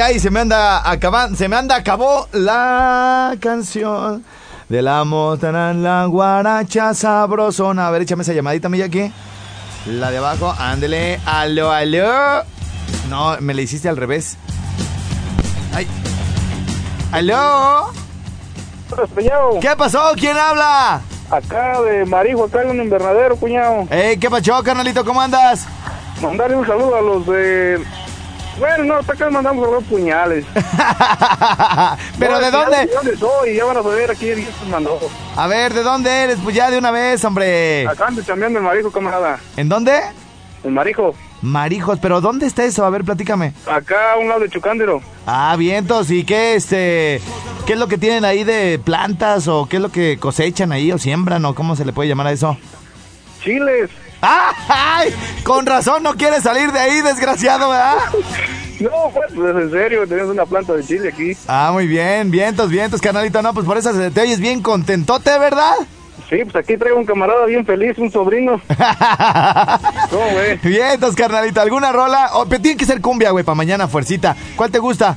Ay, 0.00 0.18
se 0.18 0.30
me 0.30 0.40
anda 0.40 0.90
acabando, 0.90 1.36
se 1.36 1.48
me 1.48 1.56
anda 1.56 1.76
acabó 1.76 2.26
la 2.32 3.36
canción 3.38 4.24
de 4.68 4.80
la 4.82 5.04
motana 5.04 5.72
en 5.72 5.82
la 5.82 6.06
guaracha 6.06 6.94
sabrosona. 6.94 7.88
A 7.88 7.90
ver, 7.90 8.02
échame 8.02 8.22
esa 8.22 8.32
llamadita, 8.32 8.68
Miyaki. 8.70 9.12
La 9.86 10.10
de 10.10 10.18
abajo, 10.18 10.54
ándele, 10.58 11.20
aló, 11.26 11.70
aló. 11.70 12.44
No, 13.10 13.36
me 13.40 13.52
la 13.52 13.60
hiciste 13.60 13.88
al 13.88 13.96
revés. 13.96 14.38
Ay. 15.74 15.86
¿Aló? 17.12 17.90
¿Qué 19.60 19.76
pasó? 19.76 20.12
¿Quién 20.16 20.36
habla? 20.36 21.02
acá 21.30 21.80
de 21.82 22.04
Marijo, 22.06 22.44
acá 22.44 22.62
en 22.62 22.70
un 22.70 22.82
invernadero, 22.82 23.36
cuñado. 23.36 23.86
Eh, 23.90 24.18
¿qué 24.20 24.28
pasó, 24.28 24.62
carnalito? 24.62 25.04
¿Cómo 25.04 25.20
andas? 25.20 25.66
Mandarle 26.20 26.56
un 26.56 26.66
saludo 26.66 26.96
a 26.96 27.00
los 27.00 27.26
de... 27.26 27.84
Bueno, 28.58 28.84
no, 28.84 28.94
hasta 28.96 29.12
acá 29.14 29.30
mandamos 29.30 29.66
a 29.66 29.70
los 29.70 29.84
puñales. 29.84 30.44
¿Pero 32.18 32.32
No, 32.32 32.40
de 32.40 32.50
dónde? 32.50 32.76
¿De 32.86 32.92
dónde 32.94 33.16
soy? 33.16 33.54
Ya 33.54 33.64
van 33.64 33.76
a 33.78 33.82
saber 33.82 34.10
aquí 34.10 34.34
se 34.34 34.66
mandó. 34.70 34.98
A 35.36 35.46
ver, 35.46 35.72
¿de 35.72 35.82
dónde 35.82 36.10
eres? 36.10 36.38
Pues 36.42 36.54
ya 36.54 36.70
de 36.70 36.78
una 36.78 36.90
vez, 36.90 37.24
hombre. 37.24 37.86
Acá 37.88 38.08
ando 38.08 38.22
chambeando 38.22 38.58
en 38.58 38.64
Marijo, 38.64 38.90
camarada. 38.90 39.38
¿En 39.56 39.68
dónde? 39.68 39.98
En 40.62 40.74
Marijo. 40.74 41.14
Marijos, 41.42 41.98
pero 42.02 42.20
¿dónde 42.20 42.46
está 42.46 42.64
eso? 42.64 42.84
A 42.84 42.90
ver, 42.90 43.02
platícame. 43.04 43.54
Acá 43.66 44.12
a 44.12 44.16
un 44.18 44.28
lado 44.28 44.40
de 44.40 44.50
Chucándero. 44.50 45.00
Ah, 45.26 45.56
vientos, 45.58 46.10
¿y 46.10 46.24
qué 46.24 46.54
este 46.54 47.20
qué 47.66 47.72
es 47.74 47.78
lo 47.78 47.88
que 47.88 47.96
tienen 47.96 48.26
ahí 48.26 48.44
de 48.44 48.78
plantas 48.78 49.48
o 49.48 49.66
qué 49.66 49.76
es 49.76 49.82
lo 49.82 49.90
que 49.90 50.18
cosechan 50.18 50.70
ahí 50.72 50.92
o 50.92 50.98
siembran 50.98 51.44
o 51.46 51.54
cómo 51.54 51.76
se 51.76 51.86
le 51.86 51.94
puede 51.94 52.10
llamar 52.10 52.26
a 52.26 52.32
eso? 52.32 52.58
Chiles. 53.42 53.88
¡Ay! 54.22 55.14
Con 55.44 55.66
razón 55.66 56.02
no 56.02 56.14
quieres 56.14 56.42
salir 56.42 56.72
de 56.72 56.78
ahí, 56.78 57.00
desgraciado, 57.00 57.70
¿verdad? 57.70 57.96
No, 58.80 58.90
pues, 59.12 59.32
pues 59.34 59.56
en 59.56 59.70
serio, 59.70 60.06
tenemos 60.06 60.30
una 60.30 60.46
planta 60.46 60.72
de 60.74 60.84
chile 60.84 61.10
aquí. 61.12 61.36
Ah, 61.46 61.70
muy 61.72 61.86
bien, 61.86 62.30
vientos, 62.30 62.68
vientos, 62.70 63.00
carnalito, 63.00 63.40
no, 63.42 63.52
pues 63.54 63.66
por 63.66 63.76
eso 63.76 63.92
se- 63.94 64.10
te 64.10 64.20
oyes 64.22 64.40
bien 64.40 64.62
contentote, 64.62 65.38
¿verdad? 65.38 65.74
Sí, 66.28 66.38
pues 66.44 66.56
aquí 66.56 66.76
traigo 66.76 66.96
un 66.98 67.04
camarada 67.06 67.44
bien 67.46 67.66
feliz, 67.66 67.98
un 67.98 68.10
sobrino. 68.10 68.60
¿Cómo 70.10 70.26
ves? 70.36 70.62
vientos, 70.62 71.14
carnalito, 71.16 71.60
¿alguna 71.60 71.92
rola? 71.92 72.30
Oh, 72.34 72.46
pero 72.48 72.62
tiene 72.62 72.76
que 72.76 72.84
ser 72.86 73.00
cumbia, 73.00 73.30
güey, 73.30 73.44
para 73.44 73.56
mañana, 73.56 73.88
fuercita. 73.88 74.36
¿Cuál 74.56 74.70
te 74.70 74.78
gusta? 74.78 75.16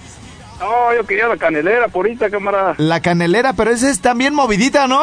No, 0.59 0.93
yo 0.95 1.05
quería 1.05 1.27
la 1.27 1.37
canelera 1.37 1.87
por 1.87 2.05
ahorita, 2.05 2.29
camarada. 2.29 2.75
La 2.77 2.99
canelera, 3.01 3.53
pero 3.53 3.71
esa 3.71 3.89
es 3.89 3.99
también 3.99 4.33
movidita, 4.33 4.87
¿no? 4.87 5.01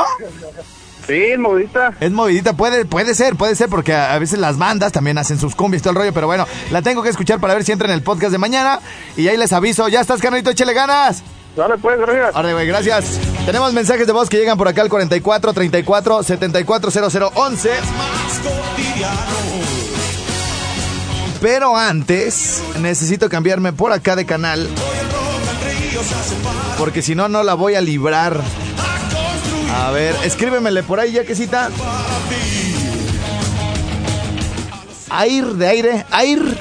Sí, 1.11 1.37
movidita. 1.37 1.93
Es 1.99 2.13
movidita, 2.13 2.53
puede, 2.53 2.85
puede 2.85 3.15
ser, 3.15 3.35
puede 3.35 3.57
ser, 3.57 3.69
porque 3.69 3.93
a, 3.93 4.15
a 4.15 4.19
veces 4.21 4.39
las 4.39 4.59
bandas 4.59 4.93
también 4.93 5.19
hacen 5.19 5.41
sus 5.41 5.57
cumbias 5.57 5.81
y 5.81 5.83
todo 5.83 5.91
el 5.91 5.97
rollo, 5.97 6.13
pero 6.13 6.29
bueno, 6.29 6.47
la 6.71 6.83
tengo 6.83 7.03
que 7.03 7.09
escuchar 7.09 7.41
para 7.41 7.55
ver 7.55 7.65
si 7.65 7.73
entra 7.73 7.89
en 7.89 7.95
el 7.95 8.03
podcast 8.03 8.31
de 8.31 8.39
mañana. 8.39 8.79
Y 9.17 9.27
ahí 9.27 9.37
les 9.37 9.53
aviso, 9.53 9.89
ya 9.89 10.01
estás, 10.01 10.21
carnalito, 10.21 10.51
échale 10.51 10.73
ganas. 10.73 11.25
Dale 11.57 11.79
pues, 11.79 11.99
gracias. 11.99 12.37
Arre, 12.37 12.53
güey, 12.53 12.67
gracias. 12.67 13.19
Tenemos 13.45 13.73
mensajes 13.73 14.07
de 14.07 14.13
voz 14.13 14.29
que 14.29 14.37
llegan 14.37 14.57
por 14.57 14.69
acá 14.69 14.83
al 14.83 14.89
44 14.89 15.53
34 15.53 16.23
74 16.23 16.91
0011. 17.11 17.71
Pero 21.41 21.77
antes, 21.77 22.63
necesito 22.79 23.29
cambiarme 23.29 23.73
por 23.73 23.93
acá 23.93 24.15
de 24.15 24.27
canal. 24.27 24.69
Porque 26.79 27.03
si 27.03 27.15
no, 27.15 27.29
no 27.29 27.43
la 27.43 27.55
voy 27.55 27.75
a 27.75 27.81
librar. 27.81 28.41
A 29.73 29.91
ver, 29.93 30.15
escríbemele 30.25 30.83
por 30.83 31.01
ahí, 31.01 31.13
ya 31.13 31.25
que 31.25 31.35
cita. 31.35 31.71
Air 35.23 35.45
de 35.47 35.67
aire, 35.67 36.07
air. 36.19 36.59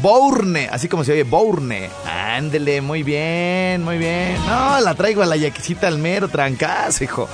Bourne, 0.00 0.68
así 0.70 0.88
como 0.88 1.04
se 1.04 1.12
oye, 1.12 1.24
Bourne. 1.24 1.90
Ándele, 2.06 2.80
muy 2.80 3.02
bien, 3.02 3.82
muy 3.84 3.98
bien. 3.98 4.36
No, 4.46 4.80
la 4.80 4.94
traigo 4.94 5.22
a 5.22 5.26
la 5.26 5.36
yaquisita 5.36 5.88
al 5.88 5.98
mero 5.98 6.28
trancazo, 6.28 7.04
hijo. 7.04 7.28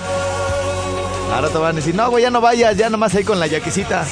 Ahora 1.33 1.49
te 1.49 1.59
van 1.59 1.73
a 1.73 1.77
decir, 1.77 1.95
no, 1.95 2.09
güey, 2.11 2.23
ya 2.23 2.31
no 2.31 2.41
vayas, 2.41 2.77
ya 2.77 2.89
nomás 2.89 3.15
ahí 3.15 3.25
con 3.25 3.39
la 3.39 3.47
yaquisita. 3.47 4.05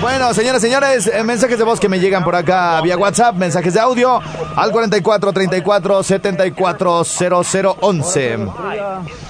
Bueno, 0.00 0.32
señoras, 0.32 0.62
señores, 0.62 1.06
eh, 1.06 1.22
mensajes 1.22 1.58
de 1.58 1.64
voz 1.64 1.80
que 1.80 1.88
me 1.88 1.98
llegan 1.98 2.24
por 2.24 2.36
acá 2.36 2.80
vía 2.80 2.96
WhatsApp, 2.96 3.34
mensajes 3.36 3.74
de 3.74 3.80
audio 3.80 4.20
al 4.56 4.70
44 4.70 5.32
34 5.32 6.02
74 6.02 7.04
0011. 7.04 8.38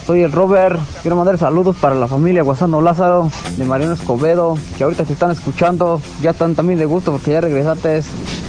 Soy 0.07 0.23
el 0.23 0.33
Robert, 0.33 0.79
quiero 1.03 1.17
mandar 1.17 1.39
saludos 1.39 1.77
para 1.77 1.95
la 1.95 2.07
familia 2.07 2.43
Guasano 2.43 2.81
Lázaro 2.81 3.31
de 3.57 3.65
Mariano 3.65 3.95
Escobedo, 3.95 4.59
que 4.77 4.85
ahorita 4.85 5.05
te 5.05 5.15
están 5.15 5.31
escuchando, 5.31 6.01
ya 6.21 6.31
están 6.31 6.55
también 6.55 6.79
de 6.79 6.85
gusto 6.85 7.11
porque 7.11 7.33
ya 7.33 7.41
regresaste, 7.41 8.03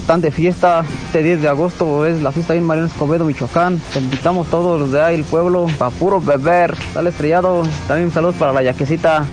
están 0.06 0.22
de 0.22 0.30
fiesta, 0.30 0.86
este 1.08 1.24
10 1.24 1.42
de 1.42 1.48
agosto 1.48 2.06
es 2.06 2.22
la 2.22 2.32
fiesta 2.32 2.54
ahí 2.54 2.60
en 2.60 2.66
Mariano 2.66 2.88
Escobedo, 2.88 3.26
Michoacán, 3.26 3.82
te 3.92 3.98
invitamos 3.98 4.46
todos 4.52 4.80
los 4.80 4.92
de 4.92 5.02
ahí, 5.02 5.16
el 5.16 5.24
pueblo, 5.24 5.66
para 5.80 5.90
puro 5.90 6.22
beber, 6.22 6.76
dale 6.94 7.10
estrellado, 7.10 7.64
también 7.88 8.12
saludos 8.12 8.36
para 8.36 8.54
la 8.54 8.62
yaquecita. 8.62 9.26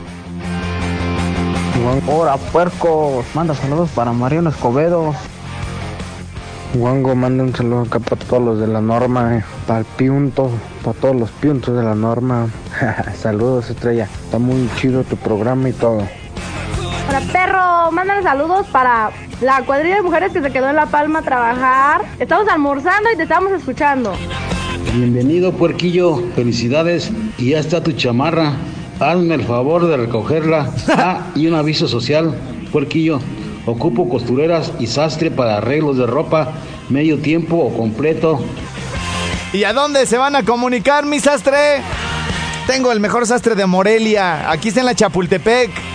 Hora 2.08 2.38
puerco, 2.38 3.22
manda 3.34 3.54
saludos 3.54 3.90
para 3.90 4.14
Mariano 4.14 4.48
Escobedo, 4.48 5.14
Wango 6.74 7.14
manda 7.14 7.44
un 7.44 7.54
saludo 7.54 7.82
acá 7.82 7.98
para 7.98 8.24
todos 8.24 8.42
los 8.42 8.58
de 8.58 8.66
la 8.66 8.80
norma, 8.80 9.36
eh, 9.36 9.44
para 9.66 9.80
el 9.80 9.84
piunto, 9.84 10.50
para 10.82 10.98
todos 10.98 11.14
los 11.14 11.30
piuntos 11.32 11.76
de 11.76 11.82
la 11.82 11.94
norma. 11.94 12.46
Saludos, 13.14 13.68
estrella. 13.68 14.08
Está 14.24 14.38
muy 14.38 14.70
chido 14.76 15.04
tu 15.04 15.18
programa 15.18 15.68
y 15.68 15.74
todo. 15.74 15.98
Para 17.06 17.20
perro, 17.30 17.92
mándale 17.92 18.22
saludos 18.22 18.66
para 18.68 19.10
la 19.42 19.62
cuadrilla 19.62 19.96
de 19.96 20.02
mujeres 20.02 20.32
que 20.32 20.40
se 20.40 20.50
quedó 20.50 20.70
en 20.70 20.76
La 20.76 20.86
Palma 20.86 21.18
a 21.18 21.22
trabajar. 21.22 22.02
Estamos 22.18 22.48
almorzando 22.48 23.10
y 23.12 23.16
te 23.16 23.24
estamos 23.24 23.52
escuchando. 23.52 24.14
Bienvenido, 24.94 25.52
puerquillo. 25.52 26.22
Felicidades. 26.34 27.10
Y 27.38 27.50
ya 27.50 27.58
está 27.58 27.82
tu 27.82 27.92
chamarra. 27.92 28.52
Hazme 29.00 29.34
el 29.34 29.44
favor 29.44 29.86
de 29.86 29.96
recogerla. 29.96 30.70
Ah, 30.88 31.26
y 31.34 31.46
un 31.46 31.54
aviso 31.54 31.88
social, 31.88 32.34
puerquillo. 32.70 33.18
Ocupo 33.66 34.08
costureras 34.08 34.72
y 34.78 34.86
sastre 34.86 35.30
para 35.30 35.56
arreglos 35.56 35.96
de 35.96 36.06
ropa, 36.06 36.52
medio 36.88 37.18
tiempo 37.18 37.56
o 37.56 37.76
completo. 37.76 38.40
¿Y 39.52 39.64
a 39.64 39.72
dónde 39.72 40.06
se 40.06 40.18
van 40.18 40.36
a 40.36 40.44
comunicar, 40.44 41.04
mi 41.06 41.20
sastre? 41.20 41.82
Tengo 42.66 42.92
el 42.92 43.00
mejor 43.00 43.26
sastre 43.26 43.54
de 43.54 43.66
Morelia. 43.66 44.50
Aquí 44.50 44.68
está 44.68 44.80
en 44.80 44.86
la 44.86 44.94
Chapultepec. 44.94 45.91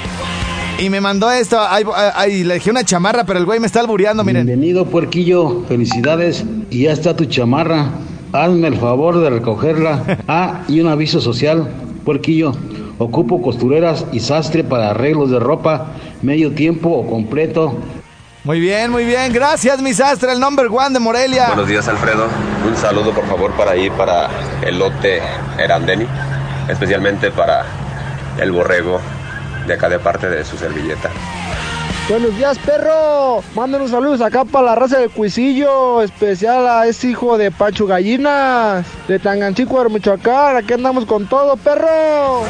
Y 0.80 0.92
me 0.92 1.02
mandó 1.02 1.32
esto. 1.32 1.60
Ay, 1.60 1.84
ay, 2.14 2.44
le 2.44 2.56
dejé 2.56 2.70
una 2.70 2.84
chamarra, 2.84 3.24
pero 3.24 3.40
el 3.40 3.46
güey 3.46 3.60
me 3.60 3.66
está 3.66 3.80
albureando, 3.80 4.24
miren. 4.24 4.46
Bienvenido, 4.46 4.86
puerquillo. 4.86 5.64
Felicidades. 5.68 6.46
Y 6.70 6.84
ya 6.84 6.92
está 6.92 7.16
tu 7.16 7.26
chamarra. 7.26 7.90
Hazme 8.32 8.68
el 8.68 8.78
favor 8.78 9.20
de 9.20 9.30
recogerla. 9.30 10.04
Ah, 10.28 10.62
y 10.68 10.80
un 10.80 10.88
aviso 10.88 11.20
social, 11.20 11.68
puerquillo. 12.06 12.52
Ocupo 13.00 13.42
costureras 13.42 14.06
y 14.12 14.20
sastre 14.20 14.64
para 14.64 14.92
arreglos 14.92 15.32
de 15.32 15.40
ropa, 15.40 15.94
medio 16.22 16.52
tiempo 16.52 16.90
o 16.90 17.08
completo. 17.08 17.80
Muy 18.44 18.60
bien, 18.60 18.92
muy 18.92 19.06
bien. 19.06 19.34
Gracias, 19.34 19.82
mi 19.82 19.94
sastre, 19.94 20.32
el 20.32 20.40
number 20.40 20.68
one 20.68 20.92
de 20.92 21.00
Morelia. 21.00 21.48
Buenos 21.48 21.68
días, 21.68 21.88
Alfredo. 21.88 22.28
Un 22.68 22.76
saludo, 22.76 23.12
por 23.12 23.26
favor, 23.26 23.52
para 23.54 23.76
ir 23.76 23.92
para 23.94 24.30
el 24.62 24.78
lote 24.78 25.22
Erandeni, 25.58 26.06
especialmente 26.70 27.32
para 27.32 27.66
el 28.40 28.52
borrego 28.52 29.00
de 29.68 29.74
acá 29.74 29.90
de 29.90 30.00
parte 30.00 30.30
de 30.30 30.44
su 30.44 30.58
servilleta. 30.58 31.10
Buenos 32.10 32.38
días, 32.38 32.58
perro. 32.60 33.44
Manden 33.54 33.82
unos 33.82 33.92
saludos 33.92 34.22
acá 34.22 34.46
para 34.46 34.68
la 34.68 34.76
raza 34.76 34.98
del 34.98 35.10
Cuisillo, 35.10 36.02
especial 36.02 36.66
a 36.66 36.88
ese 36.88 37.10
hijo 37.10 37.38
de 37.38 37.52
Pancho 37.52 37.86
Gallinas, 37.86 38.86
de 39.10 39.20
Tangancico, 39.20 39.84
de 39.84 39.90
Michoacán. 39.90 40.56
Aquí 40.56 40.72
andamos 40.72 41.06
con 41.06 41.28
todo, 41.28 41.58
perro. 41.58 42.44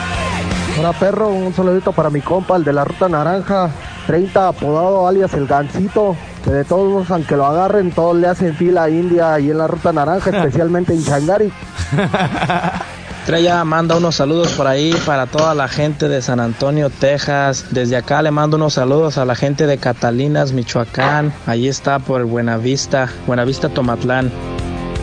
Hola, 0.77 0.93
perro. 0.93 1.29
Un 1.29 1.55
saludito 1.55 1.91
para 1.91 2.11
mi 2.11 2.21
compa, 2.21 2.55
el 2.55 2.63
de 2.63 2.71
la 2.71 2.83
Ruta 2.83 3.09
Naranja, 3.09 3.71
30, 4.05 4.49
apodado 4.49 5.07
alias 5.07 5.33
el 5.33 5.47
Gancito. 5.47 6.15
Que 6.43 6.51
de 6.51 6.63
todos 6.63 6.87
modos, 6.87 7.09
aunque 7.09 7.35
lo 7.35 7.47
agarren, 7.47 7.91
todos 7.91 8.15
le 8.15 8.27
hacen 8.27 8.55
fila 8.55 8.87
india 8.91 9.39
y 9.39 9.49
en 9.49 9.57
la 9.57 9.65
Ruta 9.65 9.91
Naranja, 9.91 10.29
especialmente 10.37 10.93
en 10.93 11.03
Changari. 11.03 11.51
Estrella 13.27 13.65
manda 13.65 13.97
unos 13.97 14.15
saludos 14.15 14.53
por 14.53 14.67
ahí 14.67 14.95
para 15.05 15.25
toda 15.25 15.53
la 15.53 15.67
gente 15.67 16.07
de 16.07 16.21
San 16.21 16.39
Antonio, 16.39 16.89
Texas. 16.89 17.65
Desde 17.71 17.97
acá 17.97 18.21
le 18.21 18.31
mando 18.31 18.55
unos 18.55 18.75
saludos 18.75 19.17
a 19.17 19.25
la 19.25 19.35
gente 19.35 19.67
de 19.67 19.77
Catalinas, 19.77 20.53
Michoacán. 20.53 21.33
Ahí 21.45 21.67
está 21.67 21.99
por 21.99 22.23
Buenavista, 22.23 23.09
Buenavista 23.27 23.67
Tomatlán. 23.67 24.31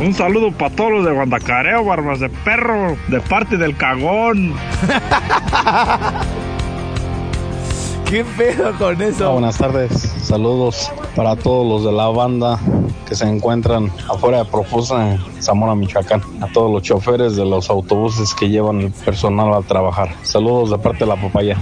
Un 0.01 0.15
saludo 0.15 0.53
para 0.53 0.75
todos 0.75 0.93
los 0.93 1.05
de 1.05 1.13
Guandacareo, 1.13 1.85
barbas 1.85 2.21
de 2.21 2.31
perro, 2.31 2.97
de 3.09 3.21
parte 3.21 3.59
del 3.59 3.77
cagón. 3.77 4.55
¿Qué 8.09 8.25
pedo 8.39 8.73
con 8.79 9.03
eso? 9.03 9.29
Ah, 9.29 9.33
buenas 9.33 9.59
tardes, 9.59 9.93
saludos 10.23 10.91
para 11.15 11.37
todos 11.37 11.67
los 11.67 11.85
de 11.85 11.93
la 11.93 12.09
banda 12.09 12.59
que 13.07 13.15
se 13.15 13.25
encuentran 13.25 13.93
afuera 14.09 14.39
de 14.39 14.45
Profusa 14.47 15.19
Zamora, 15.41 15.75
Michoacán. 15.75 16.23
A 16.41 16.47
todos 16.53 16.71
los 16.71 16.83
choferes 16.83 17.37
de 17.37 17.45
los 17.45 17.71
autobuses 17.71 18.35
que 18.35 18.49
llevan 18.49 18.81
el 18.81 18.91
personal 18.91 19.53
a 19.55 19.63
trabajar. 19.63 20.15
Saludos 20.23 20.71
de 20.71 20.79
parte 20.79 21.01
de 21.01 21.07
la 21.07 21.17
papaya. 21.17 21.57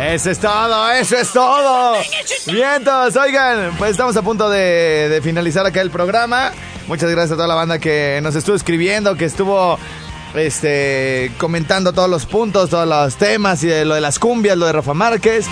Eso 0.00 0.30
es 0.30 0.38
todo, 0.38 0.90
eso 0.90 1.16
es 1.16 1.32
todo. 1.32 1.94
Vientos, 2.46 3.16
oigan, 3.16 3.72
pues 3.78 3.92
estamos 3.92 4.16
a 4.16 4.22
punto 4.22 4.50
de, 4.50 5.08
de 5.08 5.22
finalizar 5.22 5.64
acá 5.66 5.80
el 5.80 5.90
programa. 5.90 6.52
Muchas 6.88 7.10
gracias 7.10 7.32
a 7.32 7.36
toda 7.36 7.48
la 7.48 7.54
banda 7.54 7.78
que 7.78 8.20
nos 8.22 8.34
estuvo 8.34 8.56
escribiendo, 8.56 9.16
que 9.16 9.24
estuvo 9.24 9.78
este 10.34 11.32
comentando 11.38 11.92
todos 11.92 12.10
los 12.10 12.26
puntos, 12.26 12.70
todos 12.70 12.88
los 12.88 13.16
temas 13.16 13.62
y 13.62 13.68
de 13.68 13.84
lo 13.84 13.94
de 13.94 14.00
las 14.00 14.18
cumbias, 14.18 14.56
lo 14.56 14.66
de 14.66 14.72
Rafa 14.72 14.94
Márquez. 14.94 15.46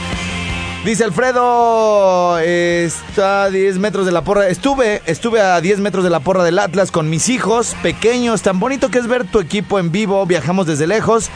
Dice 0.84 1.04
Alfredo, 1.04 2.40
está 2.40 3.44
a 3.44 3.50
10 3.50 3.78
metros 3.78 4.04
de 4.04 4.10
la 4.10 4.24
porra. 4.24 4.48
Estuve, 4.48 5.00
estuve 5.06 5.40
a 5.40 5.60
10 5.60 5.78
metros 5.78 6.02
de 6.02 6.10
la 6.10 6.18
porra 6.18 6.42
del 6.42 6.58
Atlas 6.58 6.90
con 6.90 7.08
mis 7.08 7.28
hijos 7.28 7.76
pequeños. 7.84 8.42
Tan 8.42 8.58
bonito 8.58 8.90
que 8.90 8.98
es 8.98 9.06
ver 9.06 9.24
tu 9.24 9.38
equipo 9.38 9.78
en 9.78 9.92
vivo. 9.92 10.26
Viajamos 10.26 10.66
desde 10.66 10.88
lejos. 10.88 11.30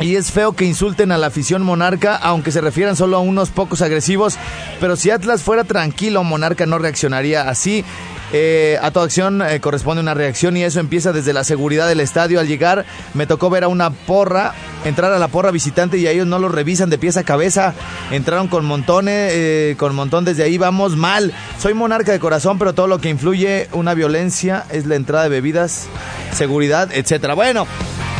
Y 0.00 0.16
es 0.16 0.32
feo 0.32 0.54
que 0.54 0.64
insulten 0.64 1.12
a 1.12 1.18
la 1.18 1.28
afición 1.28 1.62
monarca, 1.62 2.16
aunque 2.16 2.50
se 2.50 2.60
refieran 2.60 2.96
solo 2.96 3.18
a 3.18 3.20
unos 3.20 3.50
pocos 3.50 3.82
agresivos. 3.82 4.36
Pero 4.80 4.96
si 4.96 5.10
Atlas 5.10 5.42
fuera 5.42 5.62
tranquilo, 5.62 6.24
Monarca 6.24 6.66
no 6.66 6.78
reaccionaría 6.78 7.48
así. 7.48 7.84
Eh, 8.32 8.78
a 8.80 8.92
toda 8.92 9.06
acción 9.06 9.42
eh, 9.42 9.60
corresponde 9.60 10.00
una 10.00 10.14
reacción 10.14 10.56
y 10.56 10.62
eso 10.62 10.78
empieza 10.78 11.12
desde 11.12 11.32
la 11.32 11.44
seguridad 11.44 11.88
del 11.88 12.00
estadio. 12.00 12.38
Al 12.38 12.46
llegar 12.46 12.84
me 13.14 13.26
tocó 13.26 13.50
ver 13.50 13.64
a 13.64 13.68
una 13.68 13.90
porra, 13.90 14.54
entrar 14.84 15.12
a 15.12 15.18
la 15.18 15.28
porra 15.28 15.50
visitante 15.50 15.98
y 15.98 16.06
a 16.06 16.12
ellos 16.12 16.26
no 16.26 16.38
lo 16.38 16.48
revisan 16.48 16.90
de 16.90 16.98
pies 16.98 17.16
a 17.16 17.24
cabeza. 17.24 17.74
Entraron 18.10 18.48
con 18.48 18.64
montones, 18.64 19.32
eh, 19.34 19.74
con 19.78 19.94
montón 19.94 20.24
desde 20.24 20.44
ahí 20.44 20.58
vamos 20.58 20.96
mal. 20.96 21.32
Soy 21.58 21.74
monarca 21.74 22.12
de 22.12 22.20
corazón, 22.20 22.58
pero 22.58 22.72
todo 22.72 22.86
lo 22.86 23.00
que 23.00 23.08
influye 23.08 23.68
una 23.72 23.94
violencia 23.94 24.64
es 24.70 24.86
la 24.86 24.94
entrada 24.94 25.24
de 25.24 25.30
bebidas, 25.30 25.86
seguridad, 26.32 26.90
etcétera. 26.92 27.34
Bueno. 27.34 27.66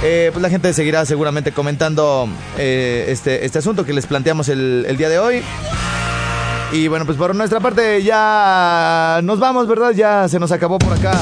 Pues 0.01 0.41
la 0.41 0.49
gente 0.49 0.73
seguirá 0.73 1.05
seguramente 1.05 1.53
comentando 1.53 2.27
este, 2.57 3.45
este 3.45 3.59
asunto 3.59 3.85
que 3.85 3.93
les 3.93 4.07
planteamos 4.07 4.49
el 4.49 4.97
día 4.97 5.11
de 5.11 5.19
hoy. 5.19 5.43
Y 6.73 6.87
bueno, 6.89 7.05
pues 7.05 7.19
por 7.19 7.35
nuestra 7.35 7.59
parte 7.59 8.03
ya 8.03 9.21
nos 9.25 9.41
vamos, 9.41 9.67
¿verdad? 9.67 9.91
Ya 9.91 10.29
se 10.29 10.39
nos 10.39 10.53
acabó 10.53 10.79
por 10.79 10.93
acá 10.93 11.21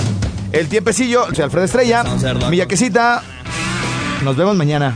el 0.52 0.68
tiempecillo. 0.68 1.26
Soy 1.34 1.44
Alfredo 1.44 1.64
Estrella, 1.64 2.04
mi 2.50 2.58
yaquecita. 2.58 3.22
Nos 4.22 4.36
vemos 4.36 4.56
mañana. 4.56 4.94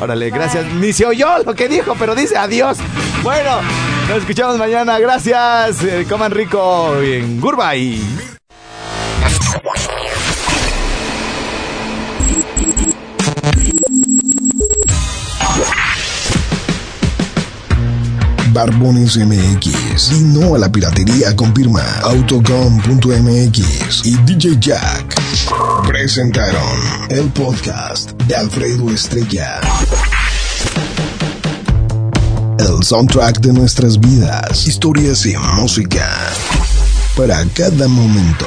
Órale, 0.00 0.30
gracias. 0.30 0.66
Ni 0.74 0.92
se 0.92 1.06
oyó 1.06 1.42
lo 1.44 1.54
que 1.54 1.68
dijo, 1.68 1.94
pero 1.98 2.14
dice 2.14 2.36
adiós. 2.36 2.78
Bueno, 3.22 3.60
nos 4.08 4.18
escuchamos 4.18 4.58
mañana. 4.58 4.98
Gracias. 4.98 5.84
Eh, 5.84 6.06
coman 6.08 6.32
rico 6.32 6.96
en 7.00 7.40
Gurbay. 7.40 8.39
Barbones 18.52 19.16
MX 19.16 20.12
y 20.12 20.20
no 20.24 20.54
a 20.54 20.58
la 20.58 20.70
piratería 20.70 21.34
confirma 21.36 21.82
Autocom.mx 22.02 24.04
y 24.04 24.16
DJ 24.24 24.56
Jack 24.60 25.20
presentaron 25.86 26.80
el 27.10 27.28
podcast 27.30 28.12
de 28.22 28.36
Alfredo 28.36 28.90
Estrella. 28.90 29.60
El 32.58 32.82
soundtrack 32.82 33.40
de 33.40 33.52
nuestras 33.52 33.98
vidas, 33.98 34.66
historias 34.66 35.24
y 35.26 35.36
música 35.56 36.08
para 37.16 37.44
cada 37.54 37.88
momento. 37.88 38.46